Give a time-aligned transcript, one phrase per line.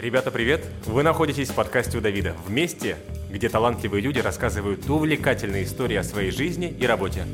[0.00, 0.64] Ребята, привет!
[0.86, 2.34] Вы находитесь в подкасте у Давида.
[2.46, 2.96] Вместе,
[3.28, 7.26] где талантливые люди рассказывают увлекательные истории о своей жизни и работе.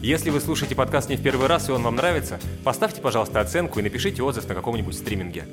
[0.00, 3.78] Если вы слушаете подкаст не в первый раз и он вам нравится, поставьте, пожалуйста, оценку
[3.78, 5.44] и напишите отзыв на каком-нибудь стриминге.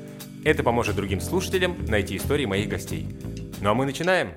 [0.45, 3.17] Это поможет другим слушателям найти истории моих гостей.
[3.59, 4.31] Ну а мы начинаем!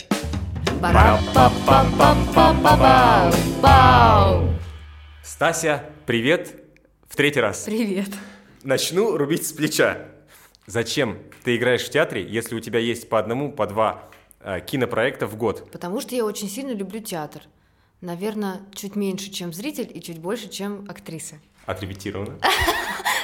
[5.22, 6.64] Стася, привет!
[7.08, 7.60] В третий раз.
[7.60, 8.08] Привет.
[8.64, 9.98] Начну рубить с плеча.
[10.66, 14.08] Зачем ты играешь в театре, если у тебя есть по одному, по два
[14.40, 15.70] э, кинопроекта в год?
[15.70, 17.42] Потому что я очень сильно люблю театр.
[18.00, 21.36] Наверное, чуть меньше, чем зритель, и чуть больше, чем актриса.
[21.66, 22.38] Отрепетировано.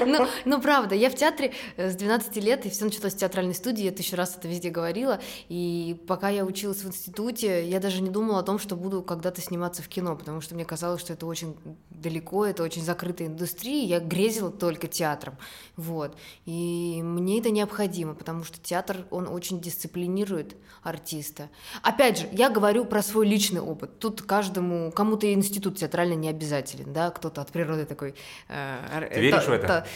[0.07, 3.55] Ну, ну, правда, я в театре э, с 12 лет, и все началось с театральной
[3.55, 8.01] студии, я тысячу раз это везде говорила, и пока я училась в институте, я даже
[8.01, 11.13] не думала о том, что буду когда-то сниматься в кино, потому что мне казалось, что
[11.13, 11.55] это очень
[12.01, 15.37] далеко, это очень закрытая индустрия, я грезила только театром,
[15.77, 21.49] вот, и мне это необходимо, потому что театр, он очень дисциплинирует артиста.
[21.83, 26.93] Опять же, я говорю про свой личный опыт, тут каждому, кому-то институт театральный не обязателен,
[26.93, 28.15] да, кто-то от природы такой...
[28.49, 29.87] Э, Ты веришь в это?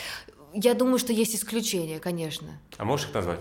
[0.52, 2.60] Я думаю, что есть исключения, конечно.
[2.76, 3.40] А можешь их назвать?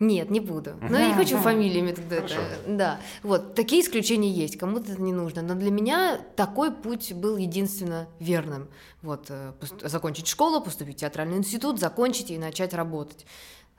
[0.00, 0.76] Нет, не буду.
[0.80, 2.34] Но я не хочу фамилиями тогда это.
[2.66, 3.00] Да.
[3.22, 5.42] Вот, такие исключения есть, кому-то это не нужно.
[5.42, 8.68] Но для меня такой путь был единственно верным.
[9.02, 13.24] Вот, э, закончить школу, поступить в театральный институт, закончить и начать работать.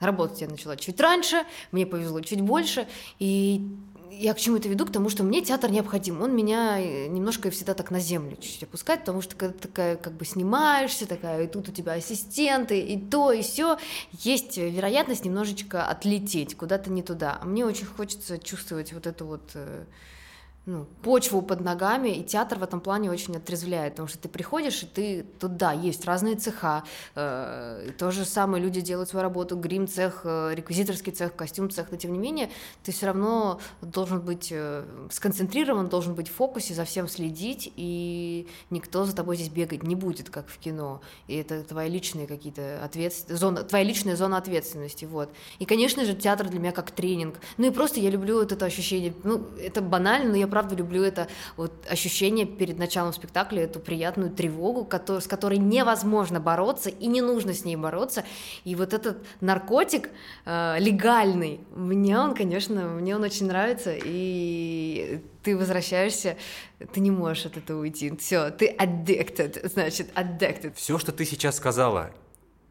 [0.00, 2.86] Работать я начала чуть раньше, мне повезло чуть больше,
[3.18, 3.66] и
[4.18, 4.86] я к чему это веду?
[4.86, 6.22] К тому, что мне театр необходим.
[6.22, 9.96] Он меня э, немножко всегда так на землю чуть-чуть опускает, потому что когда ты такая
[9.96, 13.78] как бы снимаешься, такая, и тут у тебя ассистенты, и то, и все,
[14.12, 17.38] есть вероятность немножечко отлететь куда-то не туда.
[17.40, 19.84] А мне очень хочется чувствовать вот эту вот э,
[20.66, 24.82] ну, почву под ногами, и театр в этом плане очень отрезвляет, потому что ты приходишь,
[24.82, 26.82] и ты тут, да, есть разные цеха,
[27.14, 32.12] э, то же самое, люди делают свою работу, грим-цех, э, реквизиторский цех, костюм-цех, но тем
[32.12, 32.50] не менее
[32.82, 38.48] ты все равно должен быть э, сконцентрирован, должен быть в фокусе, за всем следить, и
[38.70, 42.84] никто за тобой здесь бегать не будет, как в кино, и это твои личные какие-то
[42.84, 45.30] ответственности, зона, твоя личная зона ответственности, вот.
[45.60, 48.64] И, конечно же, театр для меня как тренинг, ну и просто я люблю вот это
[48.64, 51.28] ощущение, ну, это банально, но я правда люблю это
[51.58, 57.20] вот ощущение перед началом спектакля, эту приятную тревогу, который, с которой невозможно бороться и не
[57.20, 58.24] нужно с ней бороться.
[58.64, 60.08] И вот этот наркотик
[60.46, 66.38] э, легальный, мне он, конечно, мне он очень нравится, и ты возвращаешься,
[66.94, 68.16] ты не можешь от этого уйти.
[68.16, 70.72] Все, ты addicted, значит, addicted.
[70.74, 72.12] Все, что ты сейчас сказала,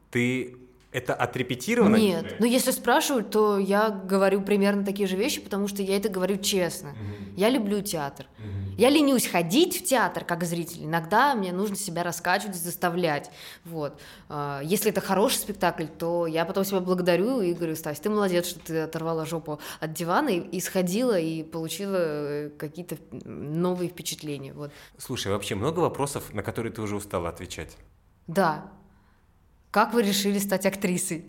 [0.10, 0.58] ты
[0.96, 1.98] это отрепетировано?
[1.98, 2.36] Нет.
[2.40, 6.38] Но если спрашивают, то я говорю примерно такие же вещи, потому что я это говорю
[6.38, 6.92] честно.
[6.92, 7.36] Угу.
[7.38, 8.26] Я люблю театр.
[8.40, 8.76] Угу.
[8.78, 10.86] Я ленюсь ходить в театр как зритель.
[10.86, 13.30] Иногда мне нужно себя раскачивать, заставлять.
[13.66, 14.00] Вот.
[14.30, 18.48] А, если это хороший спектакль, то я потом себя благодарю и говорю, Стась, ты молодец,
[18.48, 24.54] что ты оторвала жопу от дивана и, и сходила и получила э, какие-то новые впечатления.
[24.54, 24.72] Вот.
[24.98, 27.76] Слушай, вообще много вопросов, на которые ты уже устала отвечать?
[28.28, 28.72] Да,
[29.76, 31.26] как вы решили стать актрисой?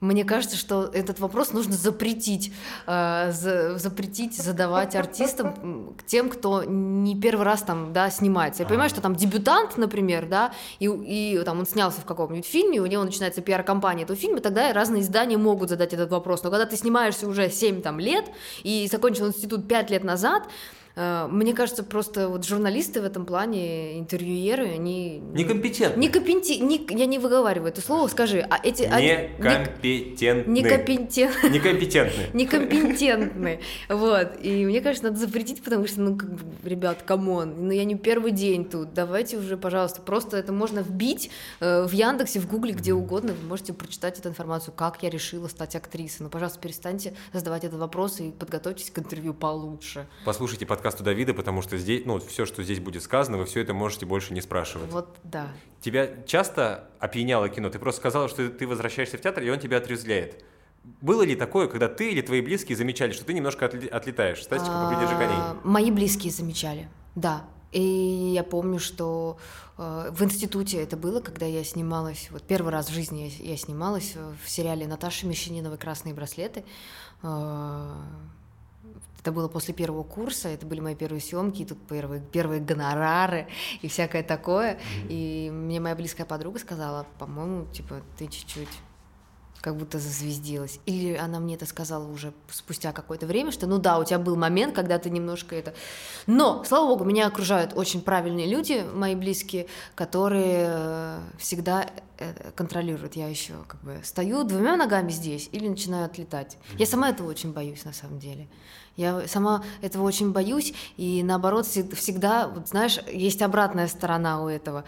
[0.00, 2.52] Мне кажется, что этот вопрос нужно запретить,
[2.86, 8.62] э, за, запретить задавать артистам, тем, кто не первый раз там, да, снимается.
[8.62, 12.78] Я понимаю, что там дебютант, например, да, и, и там он снялся в каком-нибудь фильме,
[12.78, 16.42] у него начинается пиар-кампания этого фильма, тогда разные издания могут задать этот вопрос.
[16.42, 18.26] Но когда ты снимаешься уже 7 там, лет
[18.64, 20.42] и закончил институт 5 лет назад,
[20.96, 25.22] мне кажется, просто вот журналисты в этом плане, интервьюеры, они...
[25.32, 26.00] Некомпетентны.
[26.00, 26.52] Некомпенти...
[26.58, 26.86] Не...
[26.90, 28.46] Я не выговариваю это слово, скажи.
[28.48, 28.82] А эти...
[28.82, 30.50] Некомпетентны.
[30.50, 31.48] Некомпетентны.
[31.48, 32.30] Некомпетентны.
[32.32, 33.60] Некомпетентны.
[33.88, 34.32] Вот.
[34.42, 37.84] И мне кажется, надо запретить, потому что, ну, как бы, ребят, come on, ну, я
[37.84, 42.48] не первый день тут, давайте уже, пожалуйста, просто это можно вбить э, в Яндексе, в
[42.48, 46.24] Гугле, где угодно, вы можете прочитать эту информацию, как я решила стать актрисой.
[46.24, 50.06] Ну, пожалуйста, перестаньте задавать этот вопрос и подготовьтесь к интервью получше.
[50.24, 53.60] Послушайте под подкасту Давида, потому что здесь, ну, все, что здесь будет сказано, вы все
[53.60, 54.90] это можете больше не спрашивать.
[54.90, 55.46] Вот, да.
[55.80, 57.70] Тебя часто опьяняло кино?
[57.70, 60.44] Ты просто сказала, что ты возвращаешься в театр, и он тебя отрезвляет.
[61.00, 64.42] Было ли такое, когда ты или твои близкие замечали, что ты немножко отлетаешь?
[64.42, 65.60] Стасечка, поглядишь коней.
[65.62, 67.44] Мои близкие замечали, да.
[67.70, 69.38] И я помню, что
[69.78, 73.56] э, в институте это было, когда я снималась, вот первый раз в жизни я, я
[73.56, 76.64] снималась в сериале Наташи Мещаниновой «Красные браслеты».
[77.22, 78.02] Э,
[79.22, 83.46] это было после первого курса, это были мои первые съемки, и тут первые, первые гонорары
[83.80, 84.80] и всякое такое.
[85.08, 88.68] И мне моя близкая подруга сказала, по-моему, типа, ты чуть-чуть
[89.60, 90.80] как будто зазвездилась.
[90.86, 94.34] Или она мне это сказала уже спустя какое-то время, что ну да, у тебя был
[94.34, 95.72] момент, когда ты немножко это...
[96.26, 103.14] Но, слава богу, меня окружают очень правильные люди, мои близкие, которые э, всегда э, контролируют.
[103.14, 106.58] Я еще как бы стою двумя ногами здесь или начинаю отлетать.
[106.76, 108.48] Я сама этого очень боюсь на самом деле.
[108.96, 114.84] Я сама этого очень боюсь, и наоборот, всегда, вот знаешь, есть обратная сторона у этого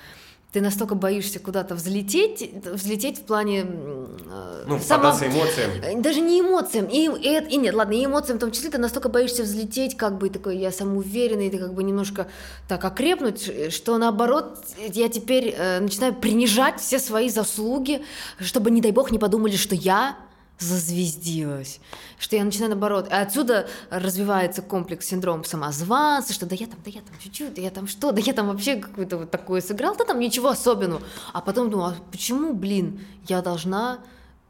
[0.54, 3.66] ты настолько боишься куда-то взлететь, взлететь в плане...
[3.66, 5.10] Э, ну, сама...
[5.10, 5.70] эмоциям.
[5.82, 8.78] Э, даже не эмоциям, и, и, и нет, ладно, и эмоциям в том числе, ты
[8.78, 12.28] настолько боишься взлететь, как бы такой, я самоуверенный, ты как бы немножко
[12.68, 18.02] так окрепнуть, что наоборот, я теперь э, начинаю принижать все свои заслуги,
[18.38, 20.16] чтобы, не дай бог, не подумали, что я
[20.58, 21.80] зазвездилась,
[22.18, 23.08] что я начинаю наоборот.
[23.08, 27.62] И отсюда развивается комплекс синдром самозванца, что да я там, да я там чуть-чуть, да
[27.62, 31.02] я там что, да я там вообще какое-то вот такое сыграл, да там ничего особенного.
[31.32, 33.98] А потом думаю, а почему, блин, я должна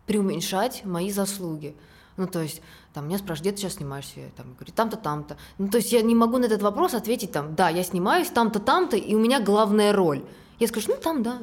[0.06, 1.74] преуменьшать мои заслуги?
[2.16, 2.60] Ну, то есть,
[2.92, 4.20] там, меня спрашивают, где ты сейчас снимаешься?
[4.20, 5.36] Я там говорю, там-то, там-то.
[5.58, 8.60] Ну, то есть, я не могу на этот вопрос ответить, там, да, я снимаюсь там-то,
[8.60, 10.22] там-то, и у меня главная роль.
[10.58, 11.40] Я скажу, ну, там, да,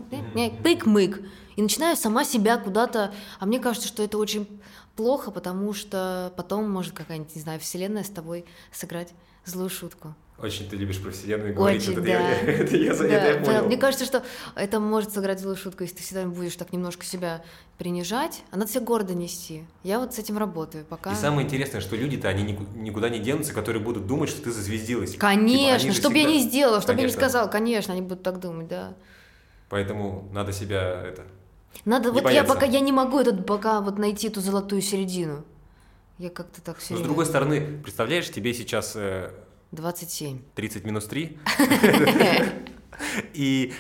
[0.63, 1.25] тык-мык
[1.55, 3.13] и начинаю сама себя куда-то...
[3.39, 4.61] А мне кажется, что это очень
[4.95, 9.13] плохо, потому что потом может какая-нибудь, не знаю, вселенная с тобой сыграть
[9.45, 10.15] злую шутку.
[10.41, 12.07] Очень ты любишь про вселенную говорить, Очень, это, да.
[12.09, 13.65] я, это, я, да, это я понял.
[13.65, 14.23] Мне кажется, что
[14.55, 17.43] это может сыграть злую шутку, если ты всегда будешь так немножко себя
[17.77, 19.65] принижать, а надо себя гордо нести.
[19.83, 21.11] Я вот с этим работаю, пока...
[21.11, 25.15] И самое интересное, что люди-то, они никуда не денутся, которые будут думать, что ты зазвездилась.
[25.15, 26.29] Конечно, типа, что бы всегда...
[26.29, 28.93] я ни сделала, что бы я ни сказал, конечно, они будут так думать, да.
[29.69, 31.23] Поэтому надо себя это
[31.85, 32.47] надо, не вот бояться.
[32.47, 35.43] я пока я не могу этот пока вот найти эту золотую середину.
[36.17, 36.93] Я как-то так все.
[36.93, 39.31] Но с другой стороны, представляешь, тебе сейчас э,
[39.71, 40.41] 27.
[40.55, 41.37] 30 минус 3.
[43.33, 43.73] И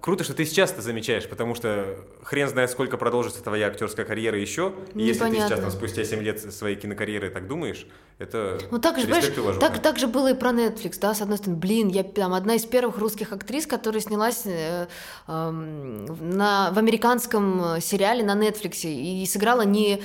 [0.00, 4.38] круто, что ты сейчас это замечаешь, потому что хрен знает, сколько продолжится твоя актерская карьера
[4.38, 4.74] еще.
[4.94, 7.86] И если ты сейчас, там, спустя 7 лет своей кинокарьеры так думаешь,
[8.18, 11.38] это ну, так же, понимаешь, так, так же было и про Netflix, да, с одной
[11.38, 14.86] стороны, блин, я там одна из первых русских актрис, которая снялась э,
[15.26, 20.00] э, на, в американском сериале на Netflix и сыграла не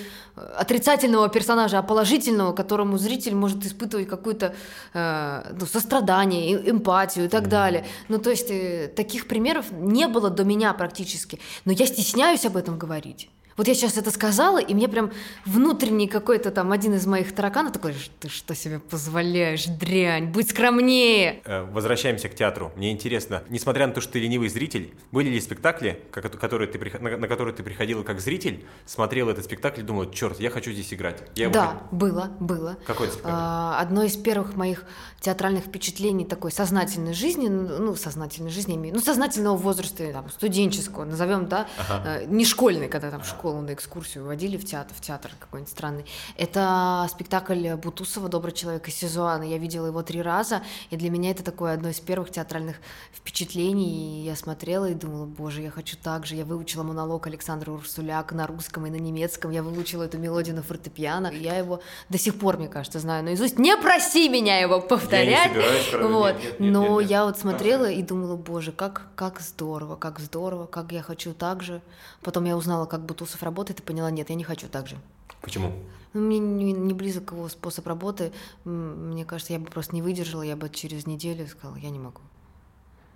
[0.55, 4.55] отрицательного персонажа, а положительного, которому зритель может испытывать какое-то
[4.93, 7.49] э, ну, сострадание, эмпатию и так mm-hmm.
[7.49, 7.85] далее.
[8.07, 9.38] Ну, то есть э, таких примеров
[9.71, 13.29] не было до меня практически, но я стесняюсь об этом говорить.
[13.59, 15.11] Вот я сейчас это сказала, и мне прям
[15.45, 21.41] внутренний какой-то там один из моих тараканов такой, ты что себе позволяешь, дрянь, будь скромнее.
[21.43, 22.71] Э, возвращаемся к театру.
[22.77, 27.27] Мне интересно, несмотря на то, что ты ленивый зритель, были ли спектакли, которые ты, на
[27.27, 31.21] которые ты приходила как зритель, смотрел этот спектакль и думала, черт, я хочу здесь играть?
[31.35, 31.83] Я да, хочу...
[31.91, 32.77] было, было.
[32.87, 33.33] Какой спектакль?
[33.33, 34.85] А, одно из первых моих
[35.19, 41.67] театральных впечатлений такой сознательной жизни, ну, сознательной жизни, ну, сознательного возраста, там, студенческого, назовем, да,
[41.77, 42.21] ага.
[42.21, 45.71] Э, не школьный, когда там в школу на экскурсию водили в театр, в театр какой-нибудь
[45.71, 46.05] странный.
[46.37, 49.41] Это спектакль Бутусова «Добрый человек» из Сезуана.
[49.41, 50.61] Я видела его три раза,
[50.91, 52.75] и для меня это такое одно из первых театральных
[53.11, 54.21] впечатлений.
[54.21, 56.35] И я смотрела и думала, боже, я хочу так же.
[56.35, 59.49] Я выучила монолог Александра Урсуляк на русском и на немецком.
[59.49, 61.27] Я выучила эту мелодию на фортепиано.
[61.27, 63.57] И я его до сих пор, мне кажется, знаю наизусть.
[63.57, 65.27] Не проси меня его повторять.
[65.27, 66.33] Я не собираюсь, вот.
[66.33, 70.19] нет, нет, Но нет, нет, я вот смотрела и думала, боже, как, как здорово, как
[70.19, 71.81] здорово, как я хочу так же.
[72.21, 74.97] Потом я узнала, как Бутусов способ работы, ты поняла, нет, я не хочу так же.
[75.41, 75.71] Почему?
[76.13, 78.31] Ну, мне не, не близок его способ работы.
[78.65, 82.21] Мне кажется, я бы просто не выдержала, я бы через неделю сказала, я не могу.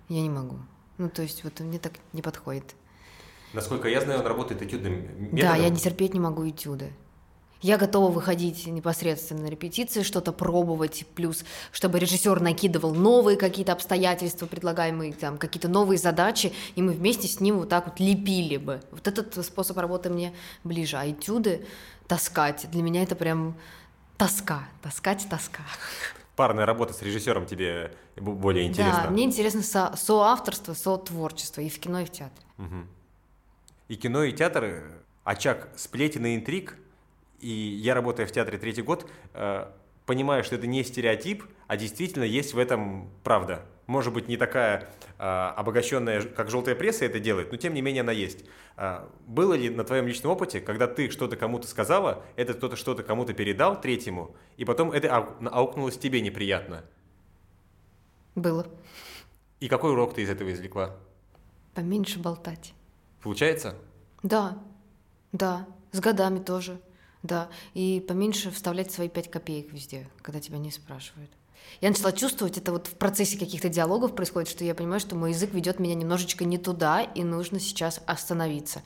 [0.08, 0.56] Я не могу.
[0.98, 2.74] Ну, то есть, вот мне так не подходит.
[3.52, 5.38] Насколько я знаю, он работает этюдным методом.
[5.38, 6.92] Да, я не терпеть не могу этюды.
[7.64, 14.44] Я готова выходить непосредственно на репетиции, что-то пробовать, плюс, чтобы режиссер накидывал новые какие-то обстоятельства,
[14.44, 18.82] предлагаемые там какие-то новые задачи, и мы вместе с ним вот так вот лепили бы.
[18.90, 20.98] Вот этот способ работы мне ближе.
[20.98, 21.64] А этюды
[22.06, 23.56] таскать, для меня это прям
[24.18, 25.62] тоска, таскать тоска.
[26.36, 29.04] Парная работа с режиссером тебе более интересна?
[29.04, 32.46] Да, мне интересно со соавторство, сотворчество и в кино, и в театре.
[32.58, 32.86] Угу.
[33.88, 34.84] И кино, и театр–
[35.24, 36.76] очаг сплетен и интриг–
[37.44, 39.66] и я, работая в театре третий год, э,
[40.06, 43.66] понимаю, что это не стереотип, а действительно есть в этом правда.
[43.86, 48.00] Может быть, не такая э, обогащенная, как желтая пресса это делает, но тем не менее
[48.00, 48.46] она есть.
[48.78, 53.02] Э, было ли на твоем личном опыте, когда ты что-то кому-то сказала, это кто-то что-то
[53.02, 56.82] кому-то передал третьему, и потом это аукнулось тебе неприятно?
[58.34, 58.66] Было.
[59.60, 60.96] И какой урок ты из этого извлекла?
[61.74, 62.72] Поменьше болтать.
[63.22, 63.74] Получается?
[64.22, 64.58] Да,
[65.32, 66.80] да, с годами тоже.
[67.24, 71.30] Да, и поменьше вставлять свои пять копеек везде, когда тебя не спрашивают.
[71.80, 75.30] Я начала чувствовать, это вот в процессе каких-то диалогов происходит, что я понимаю, что мой
[75.30, 78.82] язык ведет меня немножечко не туда, и нужно сейчас остановиться.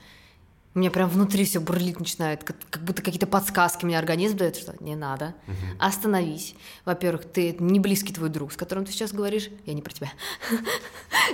[0.75, 4.55] У меня прям внутри все бурлить начинает, как, как будто какие-то подсказки мне организм дает,
[4.55, 5.55] что не надо, угу.
[5.79, 6.55] остановись.
[6.85, 10.11] Во-первых, ты не близкий твой друг, с которым ты сейчас говоришь, я не про тебя,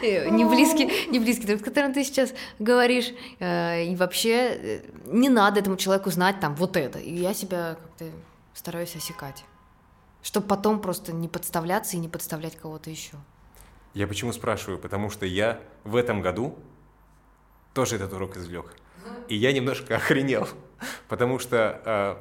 [0.02, 5.28] не близкий, не близкий друг, с которым ты сейчас говоришь, э, и вообще э, не
[5.28, 7.00] надо этому человеку знать там вот это.
[7.00, 8.06] И я себя как-то
[8.54, 9.44] стараюсь осекать,
[10.24, 13.18] чтобы потом просто не подставляться и не подставлять кого-то еще.
[13.94, 14.80] Я почему спрашиваю?
[14.80, 16.58] Потому что я в этом году
[17.74, 18.74] тоже этот урок извлек.
[19.28, 20.48] И я немножко охренел,
[21.08, 22.16] потому что, э,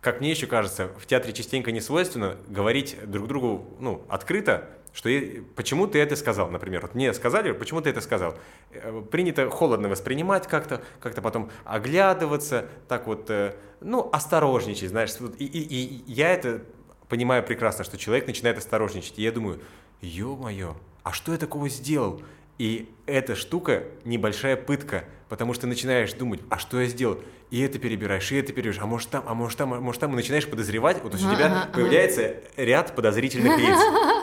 [0.00, 5.08] как мне еще кажется, в театре частенько не свойственно говорить друг другу ну, открыто, что
[5.54, 6.82] почему ты это сказал, например.
[6.82, 8.36] Вот мне сказали, почему ты это сказал.
[8.70, 15.12] Э, принято холодно воспринимать как-то, как-то потом оглядываться, так вот, э, ну, осторожничать, знаешь.
[15.38, 16.62] И, и, и я это
[17.08, 19.18] понимаю прекрасно, что человек начинает осторожничать.
[19.18, 19.60] И я думаю,
[20.00, 22.22] ё-моё, а что я такого сделал?
[22.58, 27.20] И эта штука небольшая пытка, потому что начинаешь думать, а что я сделал?
[27.50, 30.12] И это перебираешь, и это перебираешь, а может там, а может там, а может там,
[30.12, 33.78] и начинаешь подозревать, вот у тебя появляется ряд подозрительных лиц.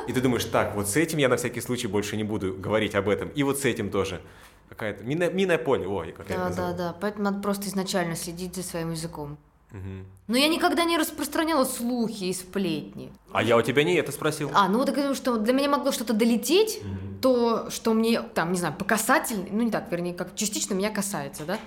[0.08, 2.94] И ты думаешь, так, вот с этим я на всякий случай больше не буду говорить
[2.94, 4.22] об этом, и вот с этим тоже.
[4.70, 8.16] Какая-то минное, минное поле, ой, как да, я Да, да, да, поэтому надо просто изначально
[8.18, 9.38] следить за своим языком.
[9.72, 13.12] Но я никогда не распространяла слухи и сплетни.
[13.32, 14.52] А я у тебя не это спросил.
[14.54, 17.20] А, ну вот я что для меня могло что-то долететь, mm-hmm.
[17.22, 20.90] то, что мне, там, не знаю, по касательной, ну не так, вернее, как частично меня
[20.90, 21.60] касается, да?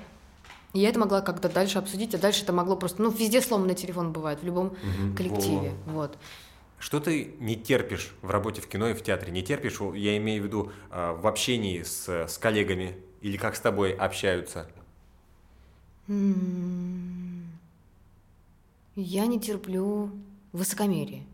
[0.73, 3.75] И я это могла как-то дальше обсудить, а дальше это могло просто, ну, везде сломанный
[3.75, 5.17] телефон бывает, в любом mm-hmm.
[5.17, 5.91] коллективе, О.
[5.91, 6.19] вот.
[6.79, 9.33] Что ты не терпишь в работе в кино и в театре?
[9.33, 13.61] Не терпишь, я имею в виду, а, в общении с, с коллегами или как с
[13.61, 14.67] тобой общаются?
[16.09, 17.10] Mm-hmm.
[19.01, 20.11] Я не терплю
[20.53, 21.27] высокомерие.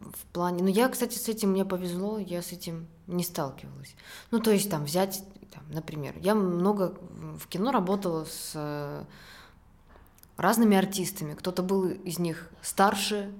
[0.00, 0.62] В плане...
[0.62, 3.94] Ну, я, кстати, с этим мне повезло, я с этим не сталкивалась.
[4.30, 6.96] Ну, то есть, там, взять, там, например, я много
[7.38, 9.04] в кино работала с э,
[10.36, 11.34] разными артистами.
[11.34, 13.32] Кто-то был из них старше,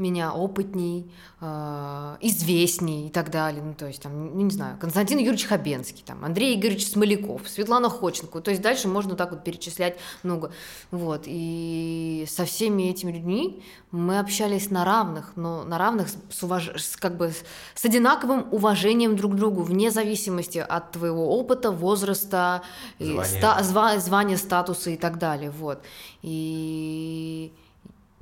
[0.00, 3.62] меня опытней, э, известней и так далее.
[3.62, 7.88] Ну, то есть, там, ну, не знаю, Константин Юрьевич Хабенский, там, Андрей Игоревич Смоляков, Светлана
[7.88, 8.40] Ходченко.
[8.40, 10.50] То есть дальше можно так вот перечислять много.
[10.90, 11.22] Вот.
[11.26, 16.70] И со всеми этими людьми мы общались на равных, но на равных с, уваж...
[16.76, 17.32] с, как бы,
[17.74, 22.62] с одинаковым уважением друг к другу, вне зависимости от твоего опыта, возраста,
[22.98, 23.62] звания, ста...
[23.62, 23.98] зва...
[23.98, 25.50] звания статуса и так далее.
[25.50, 25.82] Вот.
[26.22, 27.52] И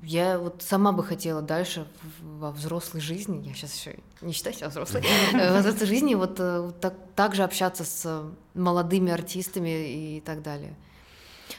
[0.02, 1.87] я вот сама бы хотела дальше
[2.21, 6.37] во взрослой жизни, я сейчас еще не считаю себя взрослой, э, во взрослой жизни вот
[6.38, 8.25] э, так, так же общаться с
[8.55, 10.76] молодыми артистами и так далее.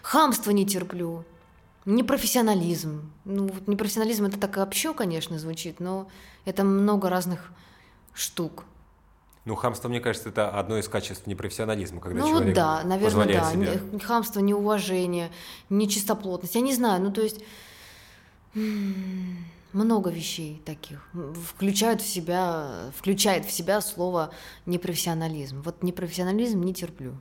[0.01, 1.25] Хамство не терплю,
[1.86, 3.12] непрофессионализм.
[3.25, 6.08] Ну, вот непрофессионализм это так вообще, конечно, звучит, но
[6.46, 7.51] это много разных
[8.13, 8.63] штук.
[9.46, 13.51] Ну, хамство, мне кажется, это одно из качеств непрофессионализма, когда ну, человек да, наверное, да.
[13.51, 14.00] Себе.
[14.00, 15.31] Хамство, неуважение,
[15.69, 16.55] нечистоплотность.
[16.55, 17.41] Я не знаю, ну, то есть
[19.74, 21.08] много вещей таких.
[21.48, 24.32] Включают в себя, включает в себя слово
[24.65, 25.62] непрофессионализм.
[25.62, 27.15] Вот непрофессионализм не терплю.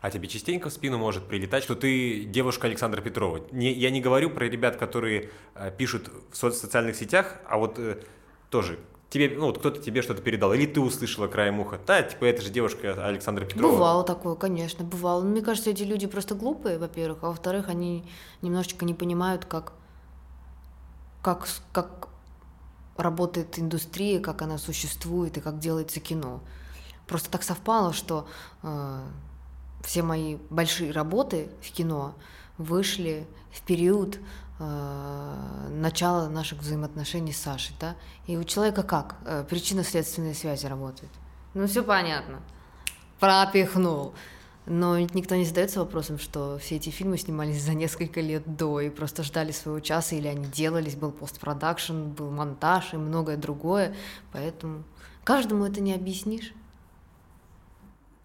[0.00, 3.40] А тебе частенько в спину может прилетать, что ты девушка Александра Петрова.
[3.52, 7.78] Не, я не говорю про ребят, которые э, пишут в со- социальных сетях, а вот
[7.78, 8.02] э,
[8.50, 8.78] тоже
[9.10, 12.42] тебе, ну вот кто-то тебе что-то передал, или ты услышала краем уха, да, типа это
[12.42, 13.72] же девушка Александра Петрова.
[13.72, 15.22] Бывало такое, конечно, бывало.
[15.22, 18.04] Но мне кажется, эти люди просто глупые, во-первых, а во-вторых, они
[18.42, 19.74] немножечко не понимают, как
[21.24, 22.08] как, как
[22.96, 26.40] работает индустрия, как она существует и как делается кино.
[27.06, 28.28] Просто так совпало, что
[28.62, 29.00] э,
[29.82, 32.14] все мои большие работы в кино
[32.58, 34.18] вышли в период
[34.58, 37.96] э, начала наших взаимоотношений с Сашей, да?
[38.26, 39.16] И у человека как?
[39.24, 41.12] Э, причинно-следственные связи работают.
[41.54, 42.40] Ну, все понятно.
[43.18, 44.12] Пропихнул.
[44.66, 48.88] Но никто не задается вопросом, что все эти фильмы снимались за несколько лет до и
[48.88, 53.94] просто ждали своего часа, или они делались, был постпродакшн, был монтаж и многое другое.
[54.32, 54.84] Поэтому
[55.22, 56.54] каждому это не объяснишь.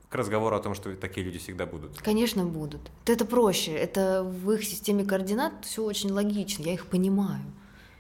[0.08, 1.98] К разговору о том, что такие люди всегда будут.
[2.00, 2.90] Конечно, будут.
[3.06, 3.74] Это проще.
[3.74, 6.64] Это в их системе координат все очень логично.
[6.64, 7.44] Я их понимаю.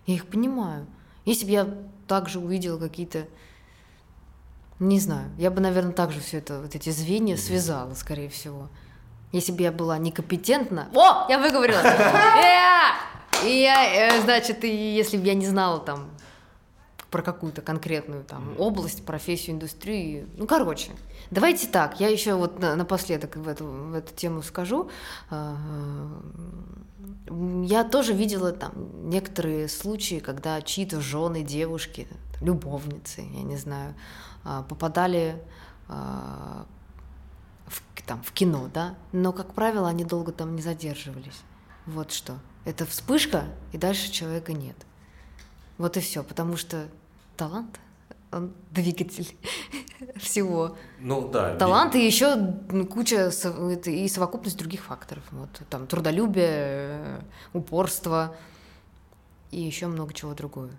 [0.07, 0.87] Я их понимаю.
[1.25, 1.77] Если бы я
[2.07, 3.27] также увидела какие-то
[4.79, 5.29] не знаю.
[5.37, 8.69] Я бы, наверное, также все это, вот эти звенья связала, скорее всего.
[9.31, 10.89] Если бы я была некомпетентна...
[10.95, 11.79] О, я выговорила!
[11.83, 13.45] Э!
[13.45, 16.09] И я, э, значит, если бы я не знала там
[17.09, 20.27] про какую-то конкретную там область, профессию, индустрию.
[20.37, 20.91] Ну, короче,
[21.31, 24.89] давайте так, я еще вот напоследок в эту, в эту тему скажу.
[25.29, 25.57] А,
[27.63, 28.73] я тоже видела там
[29.09, 32.07] некоторые случаи, когда чьи-то жены, девушки,
[32.41, 33.95] любовницы, я не знаю,
[34.43, 35.41] попадали
[35.87, 36.65] а,
[37.67, 41.41] в, там, в кино, да, но, как правило, они долго там не задерживались.
[41.85, 42.39] Вот что.
[42.65, 44.75] Это вспышка, и дальше человека нет.
[45.77, 46.87] Вот и все, потому что
[47.37, 47.79] талант,
[48.31, 49.35] он двигатель
[50.17, 50.77] всего.
[50.99, 51.55] Ну да.
[51.55, 52.53] Талант и еще
[52.89, 53.31] куча
[53.85, 55.23] и совокупность других факторов.
[55.31, 58.35] Вот там трудолюбие, упорство
[59.51, 60.69] и еще много чего другого.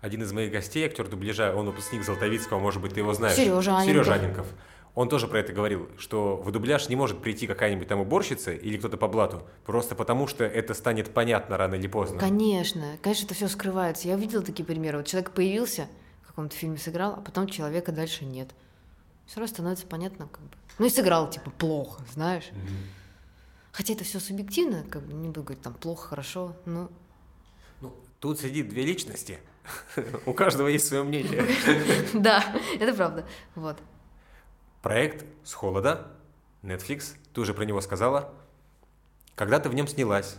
[0.00, 3.36] Один из моих гостей, актер дубляжа, он выпускник Золотовицкого, может быть, ты его знаешь.
[3.36, 3.86] Сережа Аненков.
[3.86, 4.46] Сережа Аненков.
[4.94, 8.76] Он тоже про это говорил, что в дубляж не может прийти какая-нибудь там уборщица или
[8.78, 12.18] кто-то по блату, просто потому что это станет понятно рано или поздно.
[12.18, 14.08] Конечно, конечно, это все скрывается.
[14.08, 14.98] Я видела такие примеры.
[14.98, 15.88] Вот человек появился,
[16.22, 18.50] в каком-то фильме сыграл, а потом человека дальше нет.
[19.26, 20.50] Все равно становится понятно, как бы.
[20.78, 22.48] Ну и сыграл, типа, плохо, знаешь.
[22.50, 22.74] Угу.
[23.72, 26.90] Хотя это все субъективно, как бы не буду говорить, там, плохо, хорошо, но...
[27.80, 29.38] Ну, тут сидит две личности.
[30.26, 31.44] У каждого есть свое мнение.
[32.14, 32.44] Да,
[32.78, 33.26] это правда.
[33.54, 33.76] Вот.
[34.82, 36.08] Проект «С холода»,
[36.62, 38.32] Netflix, ты уже про него сказала.
[39.34, 40.36] Когда ты в нем снялась?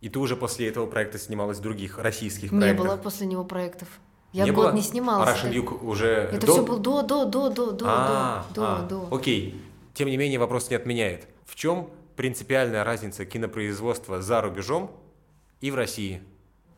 [0.00, 2.70] И ты уже после этого проекта снималась в других российских проектах?
[2.70, 3.88] Не было после него проектов.
[4.32, 4.74] Я не год было?
[4.74, 5.28] не снималась.
[5.28, 6.52] А Russian Юг уже Это до...
[6.52, 9.08] все было до, до, до, до, до, а, до, а, до.
[9.14, 9.62] Окей.
[9.94, 11.28] Тем не менее, вопрос не отменяет.
[11.44, 14.90] В чем принципиальная разница кинопроизводства за рубежом
[15.60, 16.22] и в России?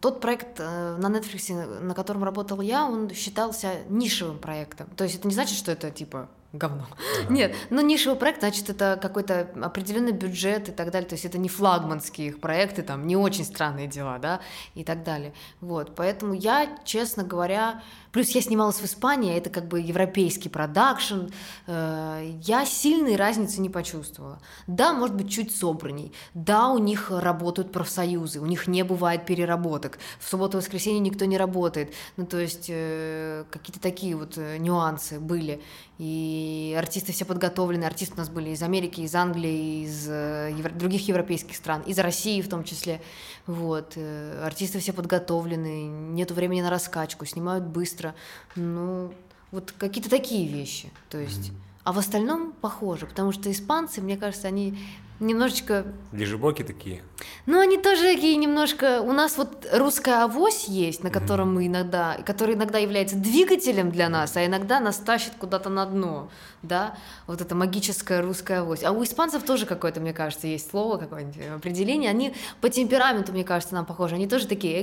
[0.04, 4.86] Тот проект э, на Netflix, на котором работал я, он считался нишевым проектом.
[4.96, 6.86] То есть это не значит, что это типа говно.
[6.90, 7.32] Ага.
[7.32, 11.08] Нет, но нишевый проект, значит, это какой-то определенный бюджет и так далее.
[11.08, 14.40] То есть это не флагманские их проекты, там не очень странные дела, да,
[14.74, 15.34] и так далее.
[15.60, 17.82] Вот, поэтому я, честно говоря,
[18.14, 21.30] Плюс я снималась в Испании, это как бы европейский продакшн.
[21.66, 24.38] Э, я сильной разницы не почувствовала.
[24.68, 26.12] Да, может быть, чуть собранней.
[26.32, 29.98] Да, у них работают профсоюзы, у них не бывает переработок.
[30.20, 31.92] В субботу и воскресенье никто не работает.
[32.16, 35.60] Ну, то есть э, какие-то такие вот э, нюансы были.
[35.98, 37.84] И артисты все подготовлены.
[37.84, 40.70] Артисты у нас были из Америки, из Англии, из евро...
[40.70, 43.00] других европейских стран, из России в том числе.
[43.46, 43.96] Вот.
[44.42, 48.14] Артисты все подготовлены, нет времени на раскачку, снимают быстро быстро.
[48.56, 49.12] Ну,
[49.50, 50.90] вот какие-то такие вещи.
[51.10, 51.50] То есть.
[51.50, 51.60] Mm-hmm.
[51.84, 54.78] А в остальном похоже, потому что испанцы, мне кажется, они
[55.20, 55.86] немножечко...
[56.12, 57.02] Лежебоки такие.
[57.46, 59.00] Ну, они тоже такие немножко...
[59.00, 61.54] У нас вот русская авось есть, на котором mm-hmm.
[61.54, 62.16] мы иногда...
[62.26, 66.30] Который иногда является двигателем для нас, а иногда нас тащит куда-то на дно,
[66.62, 66.96] да?
[67.26, 68.82] Вот это магическая русская авось.
[68.82, 72.10] А у испанцев тоже какое-то, мне кажется, есть слово, какое-нибудь определение.
[72.10, 74.16] Они по темпераменту, мне кажется, нам похожи.
[74.16, 74.82] Они тоже такие...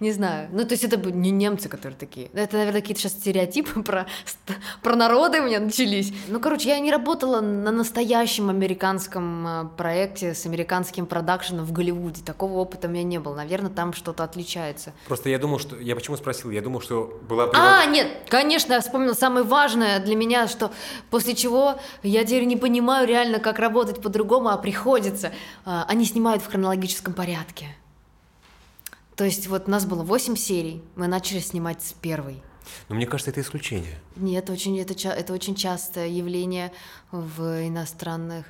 [0.00, 0.48] Не знаю.
[0.52, 2.28] Ну, то есть это не немцы, которые такие.
[2.32, 4.06] Это, наверное, какие-то сейчас стереотипы про,
[4.82, 6.12] про народы у меня начались.
[6.28, 11.72] Ну, короче, я не работала на настоящем американском американском э, проекте с американским продакшеном в
[11.72, 12.22] Голливуде.
[12.22, 13.34] Такого опыта у меня не было.
[13.34, 14.92] Наверное, там что-то отличается.
[15.06, 15.76] Просто я думал, что...
[15.76, 16.50] Я почему спросил?
[16.50, 17.50] Я думал, что была...
[17.52, 20.70] А, нет, конечно, я вспомнила самое важное для меня, что
[21.10, 25.32] после чего я теперь не понимаю реально, как работать по-другому, а приходится.
[25.64, 27.66] А, они снимают в хронологическом порядке.
[29.16, 32.42] То есть вот у нас было 8 серий, мы начали снимать с первой.
[32.88, 33.98] Но мне кажется, это исключение.
[34.16, 36.72] Нет, очень, это, это очень частое явление
[37.10, 38.46] в иностранных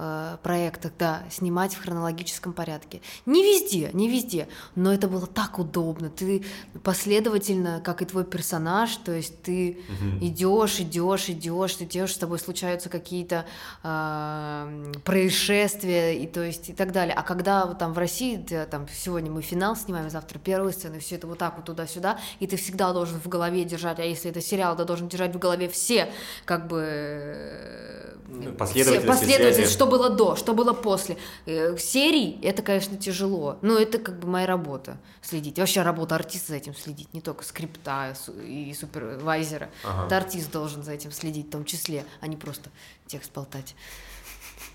[0.00, 3.02] э, проектах, да, снимать в хронологическом порядке.
[3.26, 6.08] Не везде, не везде, но это было так удобно.
[6.08, 6.44] Ты
[6.82, 10.24] последовательно, как и твой персонаж, то есть ты угу.
[10.24, 13.44] идешь, идешь, идешь, ты идешь, с тобой случаются какие-то
[13.82, 17.14] э, происшествия и то есть и так далее.
[17.14, 20.98] А когда вот, там в России, ты, там сегодня мы финал снимаем, завтра первую сцену,
[21.00, 24.30] все это вот так вот туда-сюда, и ты всегда должен в голове держать, а если
[24.30, 26.10] это сериал, ты должен держать в голове все,
[26.46, 31.16] как бы э, последовательность, все, последовательность что было до, что было после.
[31.46, 35.58] Э, серий это, конечно, тяжело, но это как бы моя работа следить.
[35.58, 38.14] Вообще работа артиста за этим следить, не только скрипта
[38.46, 39.68] и супервайзера.
[39.84, 40.06] Ага.
[40.06, 42.70] Это артист должен за этим следить в том числе, а не просто
[43.06, 43.74] текст болтать.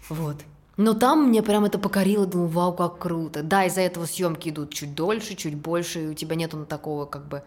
[0.10, 0.38] Вот.
[0.78, 3.44] Но там мне прям это покорило, думаю, вау, как круто.
[3.44, 7.28] Да, из-за этого съемки идут чуть дольше, чуть больше, и у тебя нету такого как
[7.28, 7.44] бы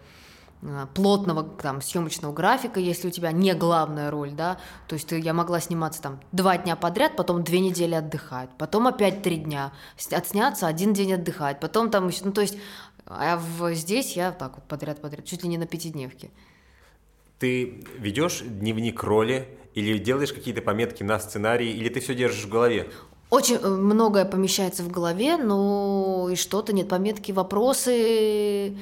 [0.94, 5.32] плотного там съемочного графика, если у тебя не главная роль, да, то есть ты, я
[5.32, 9.72] могла сниматься там два дня подряд, потом две недели отдыхать, потом опять три дня
[10.10, 12.58] отсняться, один день отдыхать, потом там еще, ну то есть,
[13.06, 16.30] а в, здесь я так вот подряд-подряд, чуть ли не на пятидневке.
[17.38, 22.48] Ты ведешь дневник роли или делаешь какие-то пометки на сценарии, или ты все держишь в
[22.48, 22.90] голове?
[23.30, 28.76] Очень э, многое помещается в голове, но и что-то нет, пометки, вопросы,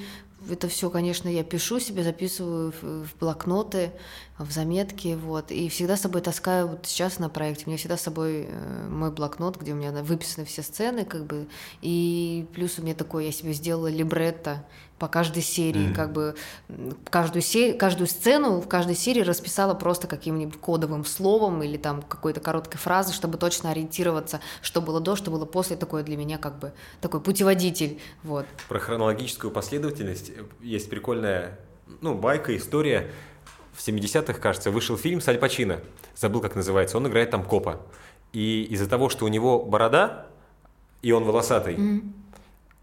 [0.50, 3.92] это все, конечно, я пишу себе, записываю в, блокноты,
[4.38, 7.96] в заметки, вот, и всегда с собой таскаю, вот сейчас на проекте, у меня всегда
[7.96, 11.48] с собой э, мой блокнот, где у меня выписаны все сцены, как бы,
[11.80, 14.64] и плюс у меня такой, я себе сделала либретто,
[14.98, 15.94] по каждой серии, mm.
[15.94, 16.35] как бы
[17.11, 17.74] каждую, се...
[17.74, 23.12] каждую сцену в каждой серии расписала просто каким-нибудь кодовым словом или там какой-то короткой фразой,
[23.12, 25.76] чтобы точно ориентироваться, что было до, что было после.
[25.76, 28.00] Такое для меня как бы такой путеводитель.
[28.22, 28.46] Вот.
[28.68, 30.32] Про хронологическую последовательность
[30.62, 31.59] есть прикольная
[32.00, 33.11] ну, байка, история.
[33.74, 35.80] В 70-х, кажется, вышел фильм с Аль Пачино.
[36.14, 36.96] Забыл, как называется.
[36.96, 37.82] Он играет там копа.
[38.32, 40.26] И из-за того, что у него борода,
[41.02, 42.12] и он волосатый, mm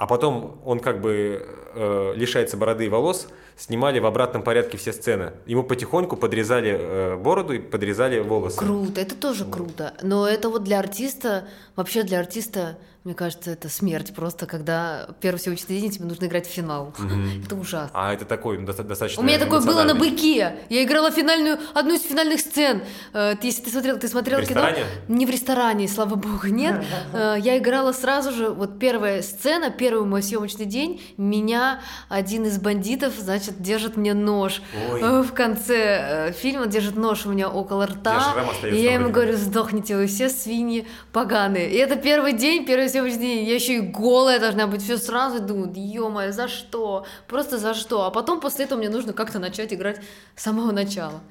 [0.04, 4.92] а потом он как бы э, лишается бороды и волос, снимали в обратном порядке все
[4.92, 5.32] сцены.
[5.46, 8.58] Ему потихоньку подрезали э, бороду и подрезали волосы.
[8.58, 9.94] Круто, это тоже круто.
[10.02, 15.38] Но это вот для артиста, вообще для артиста мне кажется, это смерть просто, когда первый
[15.38, 16.94] всеобщий день тебе нужно играть в финал.
[16.98, 17.46] Mm-hmm.
[17.46, 17.92] Это ужасно.
[17.94, 20.56] А это такой ну, достаточно У меня такое было на «Быке».
[20.70, 22.82] Я играла финальную, одну из финальных сцен.
[23.14, 24.62] Э, если ты смотрел, ты смотрел в кино...
[24.62, 24.86] Ресторане?
[25.10, 26.84] Не в ресторане, слава богу, нет.
[27.14, 32.58] Э, я играла сразу же, вот первая сцена, первый мой съемочный день, меня один из
[32.58, 34.62] бандитов, значит, держит мне нож.
[34.92, 35.02] Ой.
[35.02, 38.34] Э, в конце фильма держит нож у меня около рта.
[38.64, 41.70] И я ему говорю, сдохните вы все свиньи поганые.
[41.70, 45.40] И это первый день, первый съемочный день, я еще и голая должна быть, все сразу
[45.40, 47.06] думаю, ё за что?
[47.28, 48.06] Просто за что?
[48.06, 50.00] А потом после этого мне нужно как-то начать играть
[50.36, 51.22] с самого начала.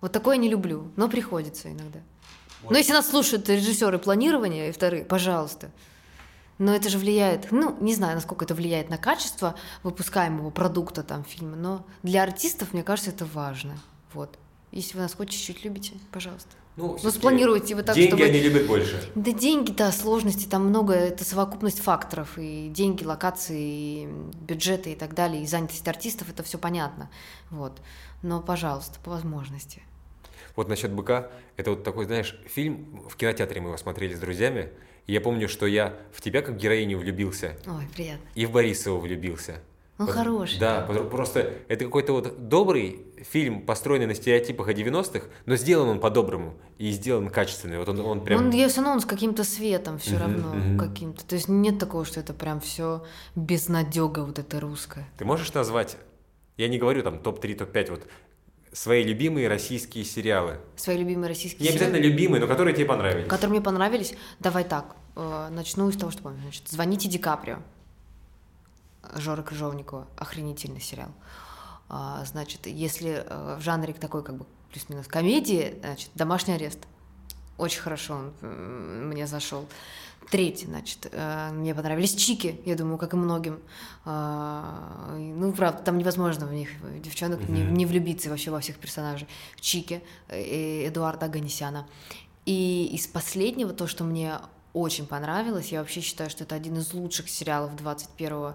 [0.00, 2.00] Вот такое я не люблю, но приходится иногда.
[2.62, 2.72] Вот.
[2.72, 5.70] Но если нас слушают режиссеры планирования и вторые, пожалуйста.
[6.58, 9.54] Но это же влияет, ну, не знаю, насколько это влияет на качество
[9.84, 13.78] выпускаемого продукта там фильма, но для артистов, мне кажется, это важно.
[14.12, 14.38] Вот.
[14.72, 16.50] Если вы нас хоть чуть-чуть любите, пожалуйста.
[16.78, 18.24] Ну, ну спланируйте вы так, деньги чтобы...
[18.24, 19.02] они любят больше.
[19.16, 24.08] Да деньги, да, сложности, там много, это совокупность факторов, и деньги, локации, и
[24.40, 27.10] бюджеты и так далее, и занятость артистов, это все понятно,
[27.50, 27.80] вот.
[28.22, 29.82] Но, пожалуйста, по возможности.
[30.54, 34.70] Вот насчет «Быка», это вот такой, знаешь, фильм, в кинотеатре мы его смотрели с друзьями,
[35.08, 37.56] и я помню, что я в тебя как героиню влюбился.
[37.66, 38.24] Ой, приятно.
[38.36, 39.62] И в Борисова влюбился.
[39.98, 40.60] Ну, вот, хороший.
[40.60, 45.98] Да, просто это какой-то вот добрый фильм, построенный на стереотипах о 90-х, но сделан он
[45.98, 47.78] по-доброму и сделан качественный.
[47.78, 48.38] Вот он, он прям...
[48.40, 50.78] Он, я все равно он с каким-то светом все uh-huh, равно, uh-huh.
[50.78, 51.26] каким-то.
[51.26, 55.04] То есть нет такого, что это прям все безнадега вот это русское.
[55.18, 55.96] Ты можешь назвать,
[56.56, 58.06] я не говорю там топ-3, топ-5, вот
[58.72, 60.58] свои любимые российские сериалы?
[60.76, 63.26] Свои любимые российские Не обязательно любимые, но которые тебе понравились.
[63.26, 64.14] Которые мне понравились?
[64.38, 66.40] Давай так, э, начну с того, что помню.
[66.42, 67.58] Значит, «Звоните Ди Каприо».
[69.16, 70.06] Жора Крыжовникова.
[70.16, 71.10] Охренительный сериал.
[71.88, 76.80] А, значит, если э, в жанре такой как бы плюс-минус комедии, значит, «Домашний арест».
[77.56, 79.66] Очень хорошо он мне зашел.
[80.30, 83.60] Третий, значит, э, мне понравились чики, я думаю, как и многим.
[84.04, 86.68] А, ну, правда, там невозможно в них,
[87.02, 87.50] девчонок, mm-hmm.
[87.50, 89.26] не, не влюбиться вообще во всех персонажей.
[89.58, 91.86] Чики, э, Эдуарда Аганесяна.
[92.44, 94.38] И из последнего, то, что мне
[94.74, 98.54] очень понравилось, я вообще считаю, что это один из лучших сериалов 21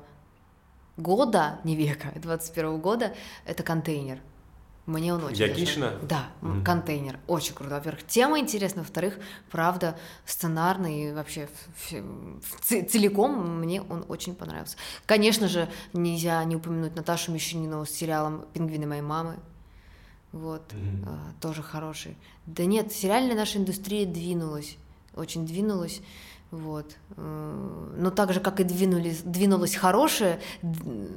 [0.98, 3.14] года, не века, 21 года,
[3.46, 4.20] это контейнер.
[4.86, 5.92] Мне он очень Якишина?
[5.92, 6.08] Зашел.
[6.08, 6.64] Да, mm-hmm.
[6.64, 7.20] контейнер.
[7.28, 7.76] Очень круто.
[7.76, 9.18] Во-первых, тема интересна, во-вторых,
[9.50, 11.48] правда, сценарный и вообще
[12.62, 14.76] целиком мне он очень понравился.
[15.06, 19.38] Конечно же, нельзя не упомянуть Наташу Мещанинову с сериалом «Пингвины моей мамы».
[20.34, 21.06] Вот, mm-hmm.
[21.08, 22.18] а, тоже хороший.
[22.46, 24.78] Да нет, сериальная наша индустрия двинулась,
[25.16, 26.02] очень двинулась.
[26.52, 26.96] Вот.
[27.18, 30.40] Э, но так же, как и двинулись, двинулось хорошее,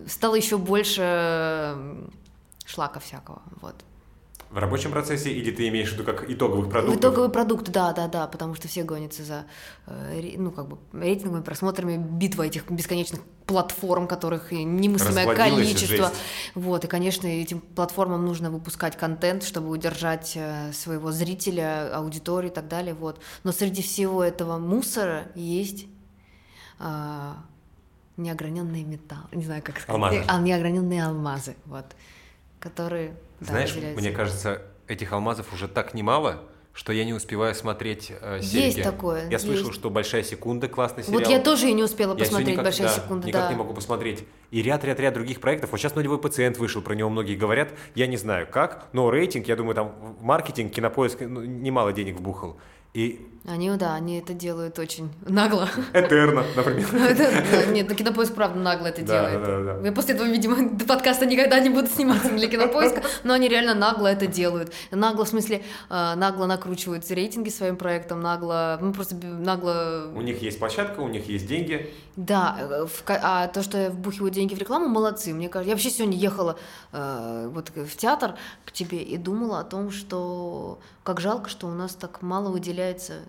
[0.08, 1.86] стало еще больше
[2.64, 3.42] шлака всякого.
[3.60, 3.74] Вот.
[4.50, 7.00] В рабочем процессе или ты имеешь в виду как итоговых продуктов?
[7.00, 9.44] Итоговый продукт, да, да, да, потому что все гонятся за
[9.86, 16.08] э, ну, как бы, рейтинговыми просмотрами, битва этих бесконечных платформ, которых немыслимое количество.
[16.08, 16.14] Жесть.
[16.54, 22.54] Вот, и, конечно, этим платформам нужно выпускать контент, чтобы удержать э, своего зрителя, аудиторию и
[22.54, 22.94] так далее.
[22.94, 23.20] Вот.
[23.42, 25.86] Но среди всего этого мусора есть
[26.78, 27.36] а,
[28.16, 30.24] неограненные металлы, не знаю, как сказать, алмазы.
[30.28, 31.86] А, неограненные алмазы, вот,
[32.58, 36.42] которые знаешь, да, мне кажется, этих алмазов уже так немало,
[36.76, 38.64] что я не успеваю смотреть э, серии.
[38.64, 39.24] Есть такое.
[39.24, 39.46] Я есть.
[39.46, 41.20] слышал, что «Большая секунда» классный сериал.
[41.20, 43.26] Вот я тоже и не успела я посмотреть никак, «Большая да, секунда».
[43.26, 43.50] Никак да.
[43.50, 44.24] не могу посмотреть.
[44.50, 45.72] И ряд-ряд-ряд других проектов.
[45.72, 47.70] Вот сейчас «Нулевой пациент» вышел, про него многие говорят.
[47.94, 52.58] Я не знаю как, но рейтинг, я думаю, там маркетинг, кинопоиск ну, немало денег вбухал.
[52.92, 55.68] И они, да, они это делают очень нагло.
[55.92, 56.86] Этерно, например.
[57.72, 59.84] Нет, Кинопоиск правда нагло это делает.
[59.84, 64.08] Я после этого, видимо, подкаста никогда не буду сниматься для Кинопоиска, но они реально нагло
[64.08, 64.72] это делают.
[64.90, 70.10] Нагло, в смысле, э, нагло накручивают рейтинги своим проектом, нагло, ну просто нагло...
[70.14, 71.92] У них есть площадка, у них есть деньги.
[72.16, 75.32] Да, э, а то, что я вбухиваю деньги в рекламу, молодцы.
[75.32, 76.58] Мне кажется, я вообще сегодня ехала
[76.92, 81.70] э, вот в театр к тебе и думала о том, что как жалко, что у
[81.70, 83.20] нас так мало выделяется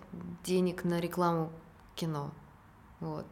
[0.44, 1.50] денег на рекламу
[1.94, 2.30] кино.
[3.00, 3.26] Вот.